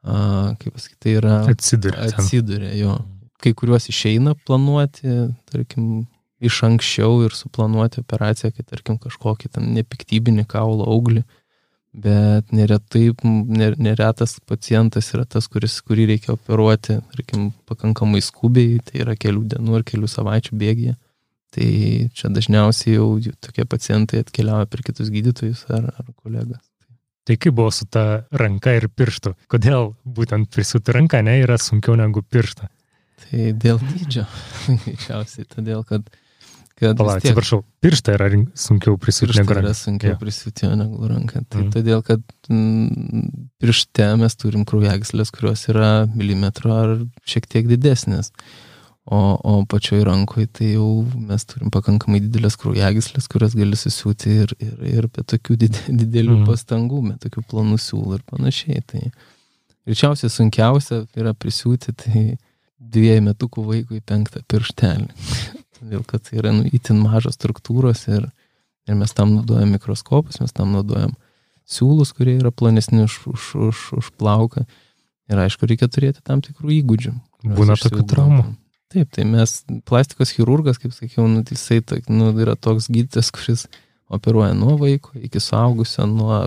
a, 0.05 0.53
kaip 0.61 0.77
pasakyti, 0.77 1.01
tai 1.03 1.17
yra... 1.17 1.41
Atsiduria. 1.51 2.05
Atsiduria, 2.07 2.71
jo. 2.77 2.95
Kai 3.43 3.51
kuriuos 3.59 3.89
išeina 3.91 4.37
planuoti, 4.47 5.17
tarkim, 5.51 6.05
iš 6.43 6.61
anksčiau 6.67 7.23
ir 7.25 7.35
suplanuoti 7.35 8.03
operaciją, 8.03 8.53
kai, 8.53 8.65
tarkim, 8.69 9.01
kažkokį 9.01 9.51
ten 9.57 9.73
nepiktybinį 9.75 10.45
kaulo 10.51 10.87
auglį 10.93 11.25
bet 11.93 12.51
neretai, 12.51 13.11
neretas 13.77 14.39
pacientas 14.49 15.11
yra 15.13 15.25
tas, 15.29 15.47
kuris, 15.47 15.77
kurį 15.85 16.07
reikia 16.13 16.33
operuoti, 16.33 16.97
tarkim, 17.13 17.51
pakankamai 17.69 18.21
skubiai, 18.25 18.81
tai 18.87 19.03
yra 19.05 19.15
kelių 19.19 19.45
dienų 19.53 19.77
ar 19.77 19.85
kelių 19.87 20.09
savaičių 20.09 20.57
bėgyje. 20.57 20.95
Tai 21.53 21.69
čia 22.17 22.31
dažniausiai 22.33 22.95
jau 22.95 23.07
tokie 23.45 23.65
pacientai 23.69 24.23
atkeliauja 24.23 24.65
per 24.65 24.81
kitus 24.85 25.11
gydytojus 25.13 25.67
ar, 25.69 25.91
ar 25.93 26.07
kolegas. 26.17 26.63
Tai 27.23 27.37
kaip 27.39 27.55
buvo 27.55 27.69
su 27.71 27.85
ta 27.85 28.25
ranka 28.35 28.73
ir 28.75 28.89
pirštu? 28.89 29.35
Kodėl 29.51 29.93
būtent 30.03 30.49
prisiūti 30.51 30.95
ranką 30.97 31.21
ne 31.23 31.37
yra 31.43 31.59
sunkiau 31.61 31.95
negu 31.99 32.25
pirštą? 32.25 32.67
Tai 33.23 33.43
dėl 33.61 33.79
dydžio, 33.79 34.25
greičiausiai, 34.83 35.45
todėl 35.53 35.85
kad 35.87 36.09
kad... 36.79 36.97
Pala, 36.97 37.17
tiek, 37.19 37.31
atsiprašau, 37.31 37.61
pirštą 37.83 38.15
yra 38.17 38.29
sunkiau 38.57 38.97
prisiūti 39.01 39.37
negu 39.37 39.55
ranką. 39.55 39.63
Yra 39.63 39.77
sunkiau 39.77 40.13
ja. 40.13 40.19
prisiūti 40.19 40.69
negu 40.79 41.09
ranką. 41.09 41.43
Tai 41.47 41.61
mm. 41.61 41.71
todėl, 41.75 42.03
kad 42.05 42.23
mm, 42.49 43.31
piršte 43.61 44.09
mes 44.19 44.37
turim 44.39 44.65
kraujagyslės, 44.69 45.31
kurios 45.35 45.65
yra 45.71 45.93
milimetro 46.13 46.75
ar 46.75 46.93
šiek 47.29 47.49
tiek 47.51 47.69
didesnės. 47.69 48.33
O, 49.03 49.17
o 49.35 49.57
pačioj 49.67 50.05
rankoje 50.07 50.47
tai 50.47 50.69
jau 50.77 51.03
mes 51.27 51.43
turim 51.49 51.71
pakankamai 51.75 52.21
didelės 52.23 52.55
kraujagyslės, 52.61 53.27
kurias 53.31 53.55
gali 53.59 53.75
susiūti 53.75 54.37
ir, 54.45 54.53
ir, 54.63 54.77
ir 54.93 55.09
be 55.11 55.25
tokių 55.27 55.57
didelių 56.03 56.39
mm. 56.39 56.45
pastangų, 56.47 57.01
be 57.09 57.17
tokių 57.27 57.43
planų 57.51 57.81
siūlų 57.83 58.19
ir 58.19 58.23
panašiai. 58.31 58.85
Tai 58.87 59.03
greičiausiai 59.83 60.31
sunkiausia 60.31 61.03
yra 61.19 61.35
prisiūti 61.35 61.95
tai 61.99 62.23
dviejų 62.93 63.27
metukų 63.27 63.67
vaikui 63.67 64.01
penktą 64.07 64.41
pirštelį 64.47 65.11
todėl 65.83 66.05
kad 66.07 66.23
tai 66.23 66.39
yra 66.39 66.53
nu, 66.55 66.63
itin 66.71 67.01
mažos 67.03 67.37
struktūros 67.37 68.07
ir, 68.07 68.29
ir 68.87 68.97
mes 68.99 69.13
tam 69.13 69.35
naudojam 69.35 69.75
mikroskopus, 69.75 70.39
mes 70.39 70.55
tam 70.55 70.71
naudojam 70.75 71.13
siūlus, 71.69 72.15
kurie 72.15 72.37
yra 72.39 72.51
plonesni 72.51 73.03
už, 73.03 73.19
už, 73.27 73.51
už, 73.69 73.83
už 73.99 74.11
plauką. 74.19 74.65
Ir 75.31 75.39
aišku, 75.39 75.67
reikia 75.67 75.87
turėti 75.87 76.23
tam 76.25 76.41
tikrų 76.43 76.73
įgūdžių. 76.81 77.13
Būna 77.55 77.77
tokių 77.79 78.03
traumų. 78.07 78.45
Taip, 78.93 79.09
tai 79.15 79.23
mes, 79.25 79.61
plastikos 79.89 80.33
chirurgas, 80.35 80.77
kaip 80.77 80.93
sakiau, 80.93 81.25
nu, 81.31 81.41
jisai 81.47 81.79
nu, 82.11 82.29
yra 82.43 82.53
toks 82.59 82.91
gydytas, 82.93 83.31
kuris 83.33 83.65
operuoja 84.13 84.53
nuo 84.53 84.75
vaiko 84.77 85.15
iki 85.17 85.41
suaugusio, 85.41 86.05
nuo 86.05 86.43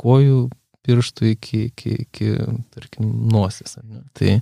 kojų 0.00 0.42
pirštų 0.84 1.30
iki, 1.30 1.62
iki, 1.70 1.94
iki 2.04 2.34
tarkim, 2.74 3.08
nosis. 3.32 3.78
Ne? 3.84 4.02
Tai, 4.16 4.34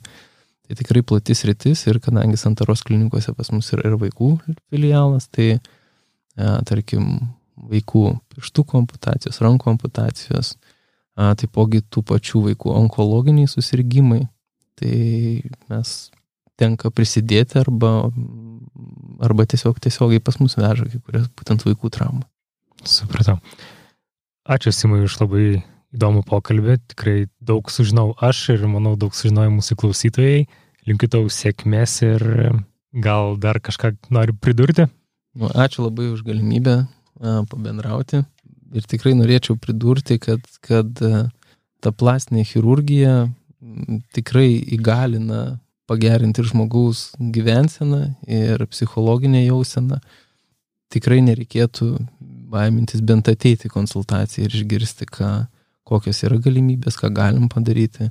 Tai 0.69 0.77
tikrai 0.77 1.01
platis 1.01 1.47
rytis 1.49 1.87
ir 1.89 1.97
kadangi 2.05 2.37
Santaros 2.37 2.83
klinikose 2.85 3.33
pas 3.33 3.49
mus 3.55 3.71
yra 3.73 3.89
ir 3.89 3.95
vaikų 3.97 4.35
filialas, 4.69 5.25
tai 5.33 5.55
e, 5.57 5.61
tarkim 6.69 7.07
vaikų 7.57 8.03
pirštukų 8.35 8.83
amputacijos, 8.83 9.41
rankų 9.41 9.73
amputacijos, 9.73 10.53
e, 11.17 11.31
taipogi 11.41 11.81
tų 11.89 12.05
pačių 12.13 12.45
vaikų 12.51 12.75
onkologiniai 12.83 13.49
susirgymai, 13.49 14.27
tai 14.77 14.93
mes 15.73 15.95
tenka 16.61 16.93
prisidėti 16.93 17.63
arba, 17.63 18.11
arba 19.25 19.49
tiesiog 19.49 19.81
tiesiogiai 19.81 20.21
pas 20.21 20.37
mus 20.43 20.59
veža 20.59 20.85
kai 20.85 21.01
kurias 21.01 21.33
būtent 21.33 21.65
vaikų 21.65 21.95
traumą. 21.97 22.27
Supratau. 22.85 23.39
Ačiū 24.45 24.73
Simui 24.75 25.01
už 25.07 25.17
labai 25.23 25.63
įdomų 25.97 26.25
pokalbį, 26.29 26.79
tikrai 26.93 27.19
daug 27.41 27.71
sužinau 27.73 28.13
aš 28.21 28.45
ir 28.57 28.67
manau 28.69 28.95
daug 29.01 29.15
sužinojo 29.17 29.53
mūsų 29.59 29.79
klausytojai. 29.81 30.47
Linkiu 30.89 31.09
tau 31.13 31.29
sėkmės 31.33 31.99
ir 32.07 32.25
gal 32.93 33.37
dar 33.41 33.61
kažką 33.61 33.95
noriu 34.15 34.37
pridurti. 34.41 34.89
Nu, 35.39 35.51
ačiū 35.53 35.85
labai 35.87 36.09
už 36.15 36.25
galimybę 36.27 36.81
a, 36.83 37.43
pabendrauti 37.49 38.25
ir 38.75 38.87
tikrai 38.89 39.15
norėčiau 39.17 39.57
pridurti, 39.61 40.19
kad, 40.21 40.45
kad 40.65 41.01
ta 41.83 41.93
plastinė 41.95 42.45
chirurgija 42.49 43.29
tikrai 44.17 44.51
įgalina 44.77 45.59
pagerinti 45.89 46.43
ir 46.43 46.51
žmogaus 46.51 47.09
gyvenseną 47.19 48.03
ir 48.29 48.65
psichologinę 48.69 49.47
jauseną. 49.47 50.01
Tikrai 50.93 51.21
nereikėtų 51.25 51.91
baimintis 52.53 53.03
bent 53.05 53.29
ateiti 53.29 53.69
konsultaciją 53.73 54.47
ir 54.47 54.57
išgirsti, 54.57 55.09
ką, 55.09 55.33
kokios 55.89 56.25
yra 56.27 56.41
galimybės, 56.43 56.99
ką 57.01 57.13
galim 57.17 57.49
padaryti. 57.53 58.11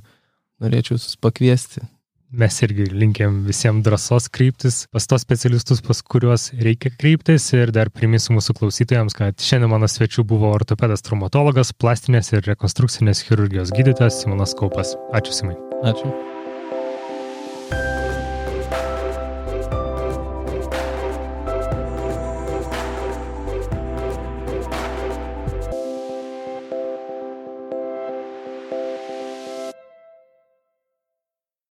Norėčiau 0.62 0.98
jūs 0.98 1.14
pakviesti. 1.22 1.84
Mes 2.28 2.58
irgi 2.60 2.90
linkėm 2.92 3.38
visiems 3.46 3.80
drąsos 3.86 4.26
kryptis 4.28 4.82
pas 4.92 5.06
tos 5.08 5.22
specialistus, 5.24 5.80
pas 5.80 6.02
kuriuos 6.04 6.50
reikia 6.60 6.92
kryptis. 6.92 7.46
Ir 7.56 7.72
dar 7.72 7.88
priminsiu 7.88 8.36
mūsų 8.36 8.58
klausytojams, 8.58 9.16
kad 9.16 9.40
šiandien 9.40 9.72
mano 9.72 9.88
svečių 9.88 10.26
buvo 10.28 10.52
ortopedas 10.52 11.06
traumatologas, 11.06 11.72
plastinės 11.72 12.34
ir 12.34 12.44
rekonstrukcinės 12.50 13.24
chirurgijos 13.24 13.72
gydytojas 13.72 14.20
Simonas 14.20 14.52
Kaupas. 14.58 14.98
Ačiū 15.16 15.40
Simai. 15.40 15.56
Ačiū. 15.88 16.12